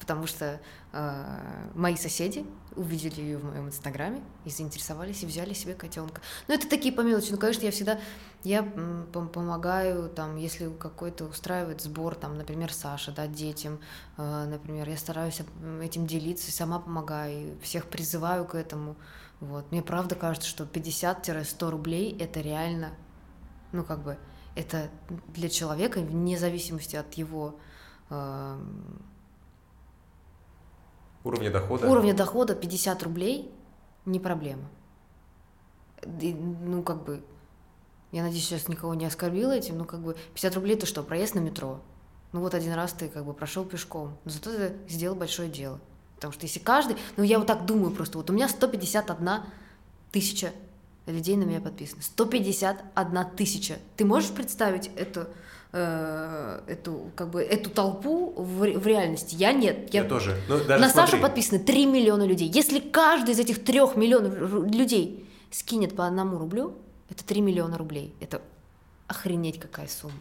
[0.00, 0.60] потому что
[0.92, 2.44] э, мои соседи
[2.74, 6.22] увидели ее в моем инстаграме и заинтересовались и взяли себе котенка.
[6.48, 7.30] Ну, это такие по мелочи.
[7.30, 8.00] Ну, конечно, я всегда
[8.42, 13.78] я помогаю, там, если какой-то устраивает сбор, там, например, Саша, да, детям,
[14.16, 15.42] э, например, я стараюсь
[15.82, 18.96] этим делиться, сама помогаю, всех призываю к этому.
[19.40, 19.70] Вот.
[19.70, 22.92] Мне правда кажется, что 50-100 рублей это реально,
[23.72, 24.16] ну, как бы,
[24.56, 24.90] это
[25.28, 27.58] для человека, вне зависимости от его
[28.08, 28.60] э,
[31.24, 31.88] Уровня дохода?
[31.88, 33.50] Уровня дохода 50 рублей
[34.06, 34.64] не проблема.
[36.20, 37.22] И, ну, как бы,
[38.12, 41.34] я надеюсь, сейчас никого не оскорбила этим, но как бы 50 рублей это что, проезд
[41.34, 41.80] на метро?
[42.32, 45.80] Ну вот один раз ты как бы прошел пешком, но зато ты сделал большое дело.
[46.14, 49.42] Потому что если каждый, ну я вот так думаю просто, вот у меня 151
[50.12, 50.52] тысяча
[51.10, 52.02] людей на меня подписано.
[52.02, 53.78] 151 тысяча.
[53.96, 55.28] Ты можешь представить это?
[55.72, 59.34] э, эту, как бы, эту толпу в, в реальности.
[59.36, 59.92] Я нет.
[59.92, 60.36] Я, я тоже.
[60.48, 61.10] Ну, даже на смотри.
[61.12, 62.48] Сашу подписаны 3 миллиона людей.
[62.48, 64.34] Если каждый из этих 3 миллионов
[64.72, 66.74] людей скинет по одному рублю,
[67.08, 68.14] это 3 миллиона рублей.
[68.20, 68.40] Это
[69.06, 70.14] охренеть какая сумма.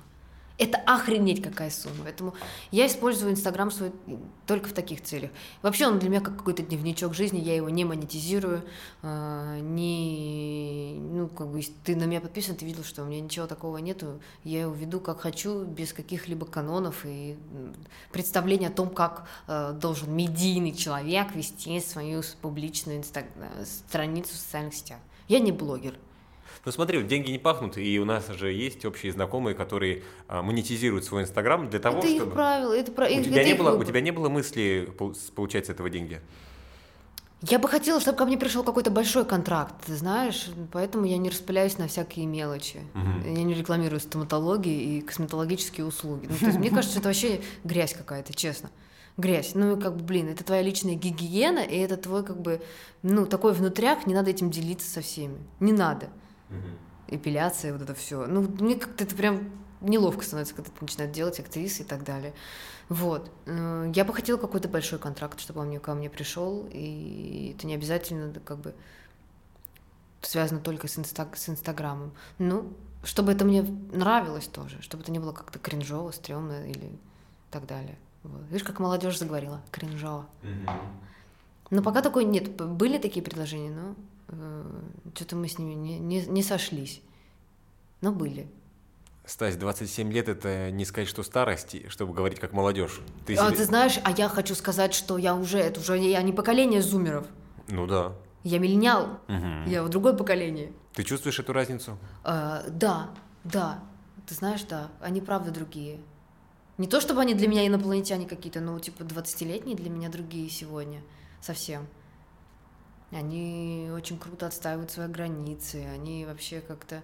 [0.60, 2.03] Это охренеть какая сумма.
[2.03, 2.34] Поэтому
[2.72, 3.93] я использую Инстаграм свой
[4.45, 5.32] только в таких целях.
[5.62, 8.64] Вообще он для меня как какой-то дневничок жизни, я его не монетизирую,
[9.01, 13.47] э, не, ну, как бы, ты на меня подписан, ты видел, что у меня ничего
[13.47, 17.38] такого нету, я его веду как хочу, без каких-либо канонов и
[18.12, 23.26] представления о том, как э, должен медийный человек вести свою публичную инстаг...
[23.64, 24.99] страницу в социальных сетях.
[25.30, 25.95] Я не блогер,
[26.66, 31.05] ну смотри, деньги не пахнут, и у нас же есть общие знакомые, которые а, монетизируют
[31.05, 32.26] свой Инстаграм для того, это чтобы...
[32.26, 33.05] их правило, это про...
[33.05, 34.91] у, тебя не было, у тебя не было мысли
[35.36, 36.22] получать с этого деньги?
[37.41, 41.30] Я бы хотела, чтобы ко мне пришел какой-то большой контракт, ты знаешь, поэтому я не
[41.30, 42.80] распыляюсь на всякие мелочи.
[42.93, 43.34] Угу.
[43.34, 46.28] Я не рекламирую стоматологии и косметологические услуги.
[46.30, 48.72] Ну, то есть, мне кажется, это вообще грязь какая-то, честно.
[49.16, 49.51] Грязь.
[49.55, 52.62] Ну, как бы, блин, это твоя личная гигиена, и это твой, как бы,
[53.03, 55.38] ну, такой внутряк, не надо этим делиться со всеми.
[55.62, 56.10] Не надо
[56.49, 56.67] угу.
[57.07, 58.25] эпиляция, вот это все.
[58.25, 59.49] Ну, мне как-то это прям
[59.81, 62.33] неловко становится, когда это начинают делать актрисы и так далее.
[62.89, 63.31] Вот.
[63.45, 67.67] Э, я бы хотела какой-то большой контракт, чтобы он мне, ко мне пришел, и это
[67.67, 68.75] не обязательно как бы
[70.21, 72.11] связано только с, инста с Инстаграмом.
[72.39, 72.73] Ну,
[73.03, 76.91] чтобы это мне нравилось тоже, чтобы это не было как-то кринжово, стрёмно или
[77.51, 77.97] так далее.
[78.23, 78.41] Вот.
[78.49, 80.27] Видишь, как молодежь заговорила, кринжово.
[80.43, 80.69] Mm-hmm.
[81.69, 82.53] Но пока такой нет.
[82.55, 83.95] Были такие предложения, но
[85.15, 87.01] что-то мы с ними не, не, не сошлись.
[88.01, 88.47] Но были.
[89.25, 93.01] Стась, 27 лет это не сказать, что старость, чтобы говорить как молодежь.
[93.25, 93.57] Ты а себе...
[93.57, 97.27] ты знаешь, а я хочу сказать, что я уже, это уже я не поколение зумеров.
[97.67, 98.13] Ну да.
[98.43, 99.69] Я миллениал, угу.
[99.69, 100.71] я в другое поколение.
[100.93, 101.97] Ты чувствуешь эту разницу?
[102.23, 103.11] А, да,
[103.43, 103.84] да.
[104.25, 105.99] Ты знаешь, да, они правда другие.
[106.77, 111.01] Не то чтобы они для меня инопланетяне какие-то, но типа 20-летние для меня другие сегодня
[111.41, 111.88] совсем.
[113.12, 117.03] Они очень круто отстаивают свои границы, они вообще как-то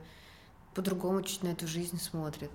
[0.75, 2.51] по-другому чуть на эту жизнь смотрят.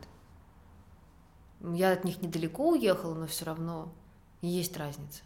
[1.61, 3.93] Я от них недалеко уехала, но все равно
[4.41, 5.23] есть разница.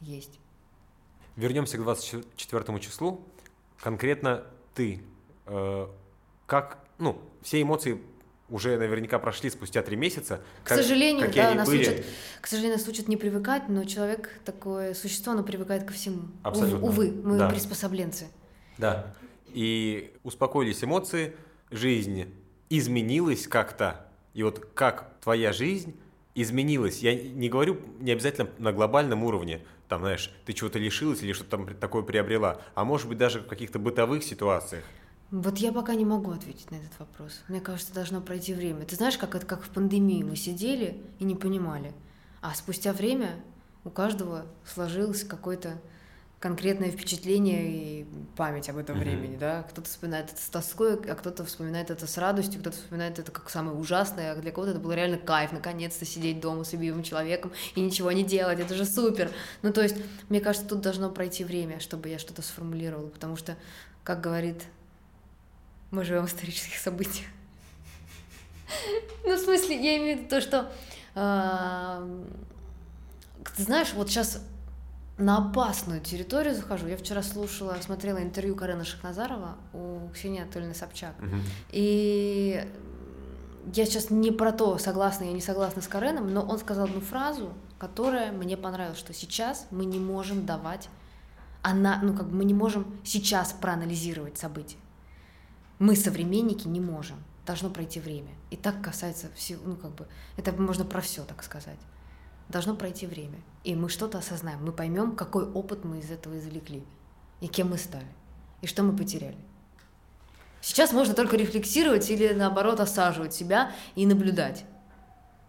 [0.00, 0.40] Есть.
[1.36, 3.24] Вернемся к 24 числу.
[3.80, 4.44] Конкретно
[4.74, 5.02] ты,
[5.46, 5.88] э,
[6.46, 8.02] как, ну, все эмоции
[8.52, 10.40] уже наверняка прошли спустя три месяца.
[10.62, 11.80] К как, сожалению, да, нас были...
[11.80, 12.04] учат,
[12.40, 16.28] к сожалению, нас учат не привыкать, но человек такое существо, оно привыкает ко всему.
[16.42, 16.86] Абсолютно.
[16.86, 17.48] Увы, мы да.
[17.48, 18.26] приспособленцы.
[18.76, 19.14] Да.
[19.48, 21.34] И успокоились эмоции,
[21.70, 22.26] жизнь
[22.68, 24.06] изменилась как-то.
[24.34, 25.96] И вот как твоя жизнь
[26.34, 27.00] изменилась?
[27.00, 31.50] Я не говорю не обязательно на глобальном уровне, там, знаешь, ты чего-то лишилась или что-то
[31.50, 34.84] там такое приобрела, а может быть даже в каких-то бытовых ситуациях.
[35.32, 37.40] Вот я пока не могу ответить на этот вопрос.
[37.48, 38.84] Мне кажется, должно пройти время.
[38.84, 41.94] Ты знаешь, как это как в пандемии мы сидели и не понимали.
[42.42, 43.42] А спустя время
[43.84, 45.80] у каждого сложилось какое-то
[46.38, 48.06] конкретное впечатление и
[48.36, 49.00] память об этом mm-hmm.
[49.00, 49.62] времени, да.
[49.62, 53.48] Кто-то вспоминает это с тоской, а кто-то вспоминает это с радостью, кто-то вспоминает это как
[53.48, 57.52] самое ужасное, а для кого-то это был реально кайф, наконец-то сидеть дома с любимым человеком
[57.74, 59.30] и ничего не делать, это же супер.
[59.62, 59.96] Ну, то есть,
[60.28, 63.56] мне кажется, тут должно пройти время, чтобы я что-то сформулировала, потому что,
[64.04, 64.64] как говорит
[65.92, 67.26] мы живем в исторических событиях.
[69.24, 70.72] Ну, в смысле, я имею в виду то, что
[73.56, 74.42] ты знаешь, вот сейчас
[75.18, 76.86] на опасную территорию захожу.
[76.86, 81.14] Я вчера слушала, смотрела интервью Карена Шахназарова у Ксении Анатольевны Собчак.
[81.18, 81.36] Угу.
[81.70, 82.66] И
[83.74, 87.00] я сейчас не про то, согласна я не согласна с Кареном, но он сказал одну
[87.00, 90.88] фразу, которая мне понравилась, что сейчас мы не можем давать,
[91.60, 94.78] она, ну как бы мы не можем сейчас проанализировать события
[95.82, 97.16] мы, современники, не можем.
[97.44, 98.30] Должно пройти время.
[98.50, 100.06] И так касается всего, ну как бы,
[100.36, 101.78] это можно про все так сказать.
[102.48, 103.40] Должно пройти время.
[103.64, 106.84] И мы что-то осознаем, мы поймем, какой опыт мы из этого извлекли,
[107.40, 108.06] и кем мы стали,
[108.60, 109.38] и что мы потеряли.
[110.60, 114.64] Сейчас можно только рефлексировать или наоборот осаживать себя и наблюдать,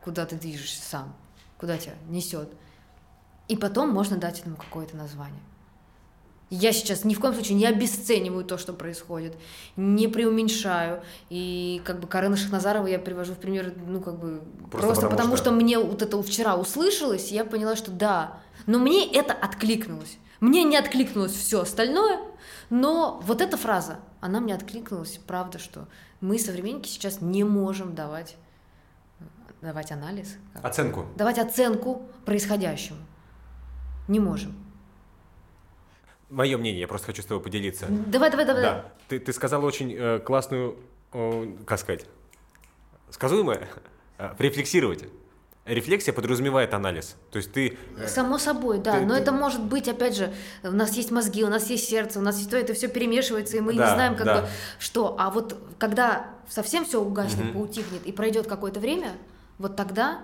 [0.03, 1.15] куда ты движешься сам,
[1.59, 2.51] куда тебя несет.
[3.47, 5.43] И потом можно дать этому какое-то название.
[6.49, 9.35] Я сейчас ни в коем случае не обесцениваю то, что происходит,
[9.75, 11.01] не преуменьшаю.
[11.29, 15.09] И как бы Карена Шахназарова я привожу в пример, ну как бы просто, просто потому,
[15.11, 15.45] потому что...
[15.45, 18.39] что мне вот это вчера услышалось, я поняла, что да.
[18.67, 20.17] Но мне это откликнулось.
[20.39, 22.19] Мне не откликнулось все остальное,
[22.69, 25.87] но вот эта фраза, она мне откликнулась, правда, что
[26.21, 28.35] мы, современники, сейчас не можем давать,
[29.61, 30.35] давать анализ.
[30.61, 31.05] Оценку.
[31.15, 32.99] Давать оценку происходящему.
[34.07, 34.62] Не можем.
[36.33, 37.85] Мое мнение, я просто хочу с тобой поделиться.
[37.89, 38.63] Давай, давай, давай.
[38.63, 40.77] Да, ты, ты сказала очень э, классную,
[41.13, 42.07] э, как сказать,
[43.11, 43.69] сказуемое,
[44.17, 45.05] э, рефлексировать.
[45.65, 47.17] Рефлексия подразумевает анализ.
[47.29, 47.77] То есть ты...
[47.97, 48.97] Э, Само собой, да.
[48.97, 49.21] Ты, но ты...
[49.21, 52.39] это может быть, опять же, у нас есть мозги, у нас есть сердце, у нас
[52.39, 54.41] есть то, это все перемешивается, и мы да, не знаем, как да.
[54.41, 54.47] бы,
[54.79, 55.15] что.
[55.19, 57.59] А вот когда совсем все угаснет, угу.
[57.59, 59.11] поутихнет, и пройдет какое-то время,
[59.59, 60.21] вот тогда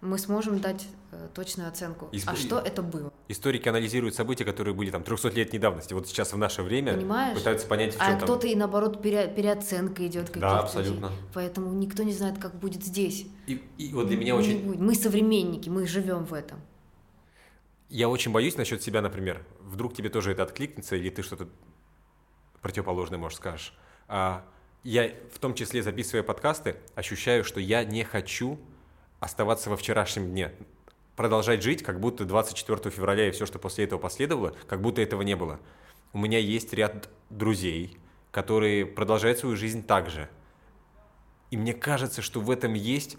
[0.00, 0.86] мы сможем дать
[1.34, 2.08] точную оценку.
[2.12, 2.34] Истор...
[2.34, 3.12] А что это было?
[3.28, 5.94] Историки анализируют события, которые были там 300 лет недавности.
[5.94, 7.36] Вот сейчас в наше время Понимаешь?
[7.36, 8.20] пытаются понять, в чем А там...
[8.20, 9.28] кто-то и наоборот пере...
[9.28, 10.40] переоценка идет каких-то.
[10.40, 11.06] Да, абсолютно.
[11.06, 11.18] Людей.
[11.34, 13.26] Поэтому никто не знает, как будет здесь.
[13.46, 14.64] И, и вот для меня не очень...
[14.64, 14.80] Будет.
[14.80, 16.60] Мы современники, мы живем в этом.
[17.88, 19.44] Я очень боюсь насчет себя, например.
[19.60, 21.48] Вдруг тебе тоже это откликнется, или ты что-то
[22.60, 23.72] противоположное, может, скажешь.
[24.08, 24.44] А
[24.82, 28.58] я, в том числе, записывая подкасты, ощущаю, что я не хочу
[29.20, 30.52] оставаться во вчерашнем дне,
[31.16, 35.22] продолжать жить, как будто 24 февраля и все, что после этого последовало, как будто этого
[35.22, 35.58] не было.
[36.12, 37.98] У меня есть ряд друзей,
[38.30, 40.28] которые продолжают свою жизнь так же.
[41.50, 43.16] И мне кажется, что в этом есть,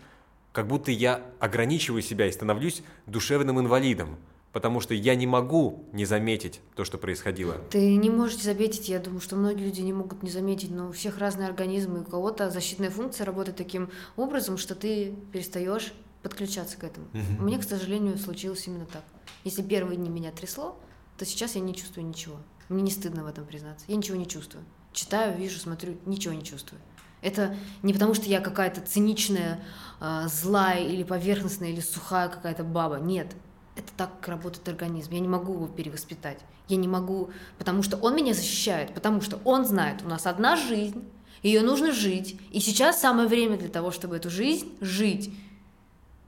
[0.52, 4.18] как будто я ограничиваю себя и становлюсь душевным инвалидом,
[4.54, 7.56] потому что я не могу не заметить то, что происходило.
[7.70, 10.92] Ты не можешь заметить, я думаю, что многие люди не могут не заметить, но у
[10.92, 15.94] всех разные организмы, у кого-то защитная функция работает таким образом, что ты перестаешь
[16.28, 17.08] подключаться к этому.
[17.40, 19.04] У меня, к сожалению, случилось именно так.
[19.44, 20.80] Если первые дни меня трясло,
[21.18, 22.38] то сейчас я не чувствую ничего.
[22.70, 23.86] Мне не стыдно в этом признаться.
[23.88, 24.66] Я ничего не чувствую.
[24.92, 26.82] Читаю, вижу, смотрю, ничего не чувствую.
[27.22, 29.64] Это не потому, что я какая-то циничная,
[30.00, 32.98] э, злая или поверхностная, или сухая какая-то баба.
[32.98, 33.36] Нет.
[33.76, 35.14] Это так работает организм.
[35.14, 36.40] Я не могу его перевоспитать.
[36.68, 40.56] Я не могу, потому что он меня защищает, потому что он знает, у нас одна
[40.56, 41.04] жизнь,
[41.44, 42.40] ее нужно жить.
[42.52, 45.32] И сейчас самое время для того, чтобы эту жизнь жить.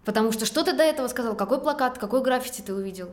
[0.05, 1.35] Потому что что ты до этого сказал?
[1.35, 3.09] Какой плакат, какой граффити ты увидел?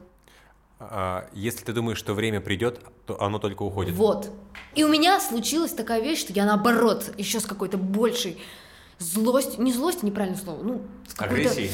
[0.78, 3.94] А, если ты думаешь, что время придет, то оно только уходит.
[3.94, 4.30] Вот.
[4.74, 8.38] И у меня случилась такая вещь, что я наоборот, еще с какой-то большей
[8.98, 11.50] злостью, не злость, неправильное слово, ну, с какой-то...
[11.50, 11.70] Агрессией?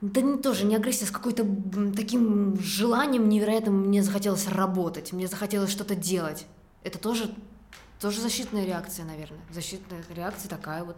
[0.00, 1.46] Да не тоже не агрессия, с какой-то
[1.96, 6.46] таким желанием невероятным мне захотелось работать, мне захотелось что-то делать.
[6.82, 7.34] Это тоже,
[8.00, 9.40] тоже защитная реакция, наверное.
[9.50, 10.96] Защитная реакция такая вот.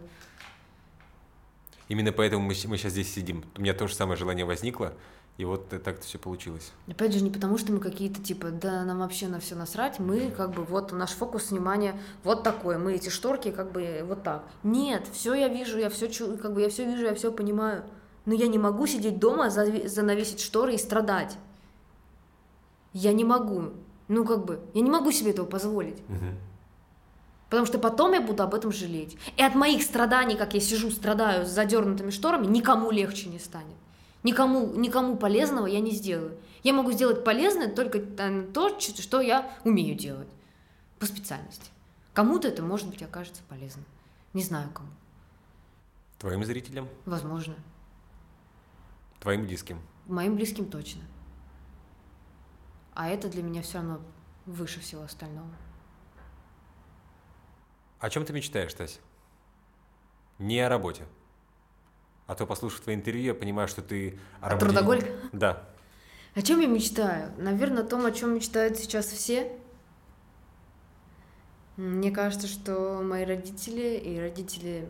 [1.87, 3.43] Именно поэтому мы, мы сейчас здесь сидим.
[3.57, 4.93] У меня то же самое желание возникло,
[5.37, 6.71] и вот э, так-то все получилось.
[6.87, 10.31] Опять же, не потому, что мы какие-то типа, да, нам вообще на все насрать, мы
[10.31, 14.43] как бы вот наш фокус внимания вот такой, мы эти шторки как бы вот так.
[14.63, 17.83] Нет, все я вижу, я все чу, как бы я все вижу, я все понимаю,
[18.25, 21.37] но я не могу сидеть дома, занавесить шторы и страдать.
[22.93, 23.73] Я не могу,
[24.07, 25.97] ну как бы, я не могу себе этого позволить.
[27.49, 29.17] Потому что потом я буду об этом жалеть.
[29.37, 33.75] И от моих страданий, как я сижу, страдаю с задернутыми шторами, никому легче не станет.
[34.23, 36.37] Никому, никому полезного я не сделаю.
[36.63, 40.27] Я могу сделать полезное только э, то, что я умею делать
[40.99, 41.69] по специальности.
[42.13, 43.85] Кому-то это, может быть, окажется полезным.
[44.33, 44.89] Не знаю кому.
[46.19, 47.55] Твоим зрителям, Возможно.
[49.21, 49.79] твоим близким.
[50.07, 51.01] Моим близким точно.
[52.95, 54.01] А это для меня все равно
[54.47, 55.49] выше всего остального.
[57.99, 58.99] О чем ты мечтаешь, Тась?
[60.39, 61.05] Не о работе.
[62.27, 64.65] А то, послушав твои интервью, я понимаю, что ты о работе...
[64.65, 65.05] трудоголик?
[65.31, 65.67] Да.
[66.35, 67.33] О чем я мечтаю?
[67.37, 69.51] Наверное, о том, о чем мечтают сейчас все.
[71.77, 74.89] Мне кажется, что мои родители и родители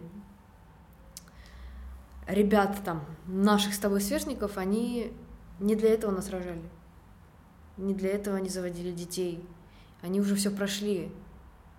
[2.27, 5.13] ребят там, наших с тобой сверстников, они
[5.59, 6.69] не для этого нас рожали.
[7.77, 9.45] Не для этого они заводили детей.
[10.01, 11.11] Они уже все прошли.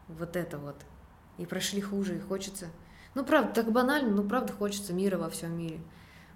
[0.08, 0.76] Вот это вот.
[1.38, 2.66] И прошли хуже, и хочется.
[3.14, 5.80] Ну, правда, так банально, но правда хочется мира во всем мире.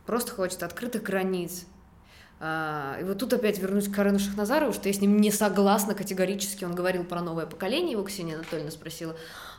[0.06, 1.66] Просто хочется открытых границ,
[2.44, 5.94] а, И вот тут опять вернусь к Карену Шахназарову, что я с ним не согласна
[5.94, 6.64] категорически.
[6.64, 9.14] Он говорил про новое поколение, его Ксения Анатольевна спросила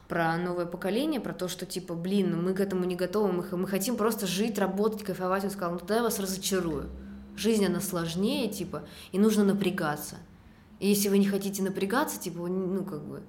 [0.09, 3.57] про новое поколение, про то, что типа, блин, ну мы к этому не готовы, мы,
[3.57, 5.45] мы хотим просто жить, работать, кайфовать.
[5.45, 6.89] Он сказал, ну тогда я вас разочарую.
[7.37, 8.83] Жизнь, она сложнее, типа,
[9.13, 10.17] и нужно напрягаться.
[10.79, 13.23] И если вы не хотите напрягаться, типа, ну как бы,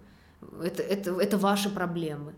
[0.62, 2.34] это, это, это ваши проблемы.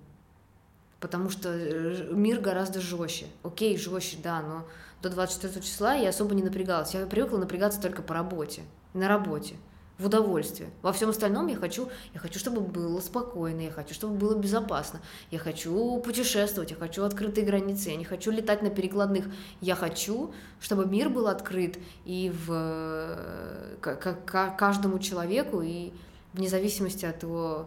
[1.00, 3.26] Потому что э, мир гораздо жестче.
[3.42, 4.66] Окей, жестче, да, но
[5.02, 6.94] до 24 числа я особо не напрягалась.
[6.94, 8.62] Я привыкла напрягаться только по работе,
[8.94, 9.56] на работе,
[9.98, 10.70] в удовольствие.
[10.80, 15.00] Во всем остальном я хочу, я хочу, чтобы было спокойно, я хочу, чтобы было безопасно,
[15.30, 19.26] я хочу путешествовать, я хочу открытые границы, я не хочу летать на перекладных.
[19.60, 25.92] Я хочу, чтобы мир был открыт и в э, к- к- каждому человеку, и
[26.32, 27.66] вне зависимости от его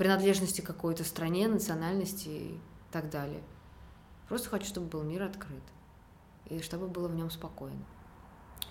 [0.00, 3.42] принадлежности какой-то стране, национальности и так далее.
[4.30, 5.62] Просто хочу, чтобы был мир открыт.
[6.46, 7.84] И чтобы было в нем спокойно.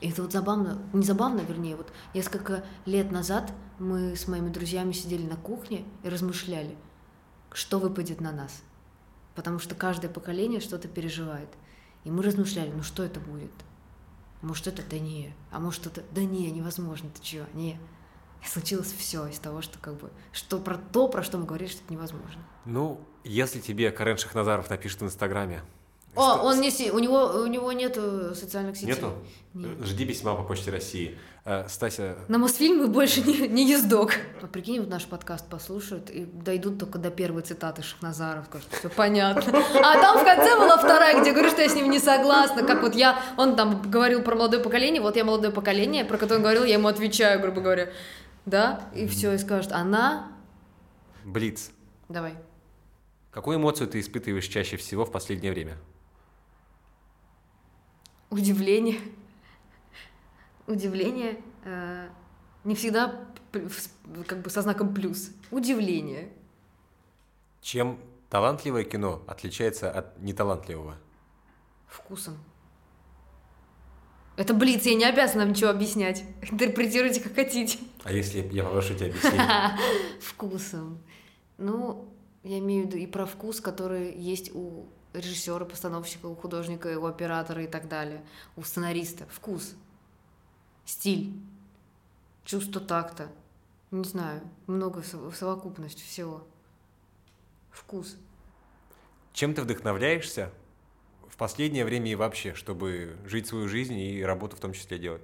[0.02, 4.92] И это вот забавно, не забавно, вернее, вот несколько лет назад мы с моими друзьями
[4.92, 6.76] сидели на кухне и размышляли,
[7.52, 8.64] что выпадет на нас.
[9.36, 11.50] Потому что каждое поколение что-то переживает.
[12.06, 13.52] И мы размышляли, ну что это будет?
[14.42, 17.80] Может, это да не, а может, это да не, невозможно, ты чего, не.
[18.44, 21.70] И случилось все из того, что как бы, что про то, про что мы говорили,
[21.70, 22.42] что это невозможно.
[22.66, 25.62] Ну, если тебе Карен Шахназаров напишет в Инстаграме...
[26.16, 28.88] О, что- он не, у него, у него нету социальных сетей.
[28.90, 29.14] Нету?
[29.54, 29.86] Нет.
[29.86, 31.18] Жди письма по почте России.
[31.46, 34.14] Э, Стася, На Мосфильмы больше не, не ездок.
[34.42, 38.90] А прикинь, вот наш подкаст послушают и дойдут только до первой цитаты Шахназаров, скажут, все
[38.90, 39.60] понятно.
[39.84, 42.64] А там в конце была вторая, где говорю, что я с ним не согласна.
[42.64, 46.38] Как вот я, он там говорил про молодое поколение, вот я молодое поколение, про которое
[46.38, 47.90] он говорил, я ему отвечаю, грубо говоря.
[48.50, 50.32] Да, и все, и скажет, она...
[51.24, 51.72] Блиц.
[52.08, 52.36] Давай.
[53.30, 55.78] Какую эмоцию ты испытываешь чаще всего в последнее время?
[58.32, 59.00] Удивление.
[60.66, 61.40] Удивление.
[61.64, 62.10] э,
[62.64, 63.24] не всегда
[64.26, 65.30] как бы со знаком плюс.
[65.52, 66.34] Удивление.
[67.62, 68.00] Чем
[68.32, 70.98] талантливое кино отличается от неталантливого?
[71.86, 72.40] Вкусом.
[74.40, 76.24] Это Блиц, я не обязана вам ничего объяснять.
[76.50, 77.78] Интерпретируйте, как хотите.
[78.06, 79.42] А если я попрошу тебя объяснить?
[80.22, 81.04] Вкусом.
[81.58, 82.08] Ну,
[82.44, 87.06] я имею в виду и про вкус, который есть у режиссера, постановщика, у художника, у
[87.06, 88.24] оператора и так далее,
[88.56, 89.26] у сценариста.
[89.30, 89.76] Вкус,
[90.86, 91.34] стиль,
[92.46, 93.28] чувство такта.
[93.92, 96.48] Не знаю, много в совокупность всего.
[97.72, 98.16] Вкус.
[99.34, 100.54] Чем ты вдохновляешься
[101.40, 105.24] последнее время и вообще, чтобы жить свою жизнь и работу в том числе делать?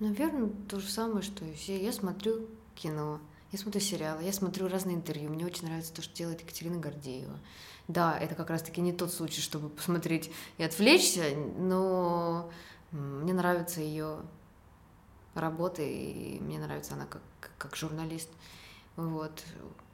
[0.00, 1.80] Наверное, то же самое, что и все.
[1.80, 3.20] Я смотрю кино,
[3.52, 5.30] я смотрю сериалы, я смотрю разные интервью.
[5.30, 7.38] Мне очень нравится то, что делает Екатерина Гордеева.
[7.88, 11.22] Да, это как раз-таки не тот случай, чтобы посмотреть и отвлечься,
[11.58, 12.50] но
[12.90, 14.22] мне нравится ее
[15.34, 17.22] работа, и мне нравится она как,
[17.58, 18.28] как журналист.
[18.96, 19.44] Вот.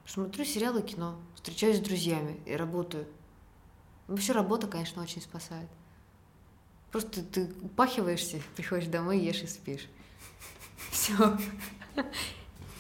[0.06, 3.06] Смотрю сериалы кино, встречаюсь с друзьями и работаю.
[4.08, 5.68] Вообще работа, конечно, очень спасает.
[6.90, 9.88] Просто ты упахиваешься, приходишь домой, ешь и спишь.
[10.90, 11.38] Все.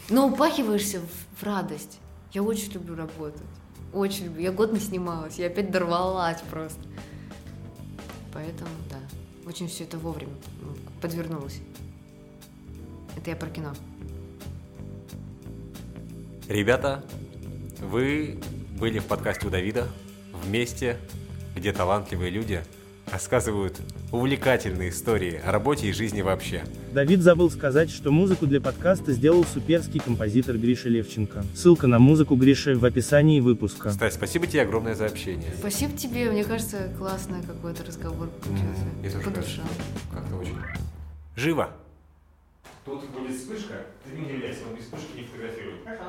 [0.08, 1.00] Но упахиваешься
[1.36, 1.98] в радость.
[2.32, 3.42] Я очень люблю работать.
[3.92, 4.42] Очень люблю.
[4.42, 6.80] Я год не снималась, я опять дорвалась просто.
[8.32, 8.98] Поэтому, да,
[9.46, 10.32] очень все это вовремя
[11.00, 11.60] подвернулось.
[13.16, 13.74] Это я про кино.
[16.48, 17.04] Ребята,
[17.80, 18.40] вы
[18.78, 19.88] были в подкасте у Давида
[20.42, 20.96] вместе,
[21.56, 22.62] где талантливые люди
[23.10, 23.80] рассказывают
[24.10, 26.64] увлекательные истории о работе и жизни вообще.
[26.92, 31.44] Давид забыл сказать, что музыку для подкаста сделал суперский композитор Гриша Левченко.
[31.54, 33.90] Ссылка на музыку Гриши в описании выпуска.
[33.90, 35.50] Кстати, спасибо тебе огромное за общение.
[35.58, 39.18] Спасибо тебе, мне кажется, классный какой-то разговор получился.
[39.18, 39.68] Mm, По душам.
[40.12, 40.56] Как-то очень.
[41.36, 41.70] Живо!
[42.84, 43.74] Тут будет вспышка,
[44.04, 45.84] ты не удивляйся, он без вспышки не фотографирует.
[45.84, 46.04] Хорошо.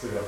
[0.00, 0.20] Сюда.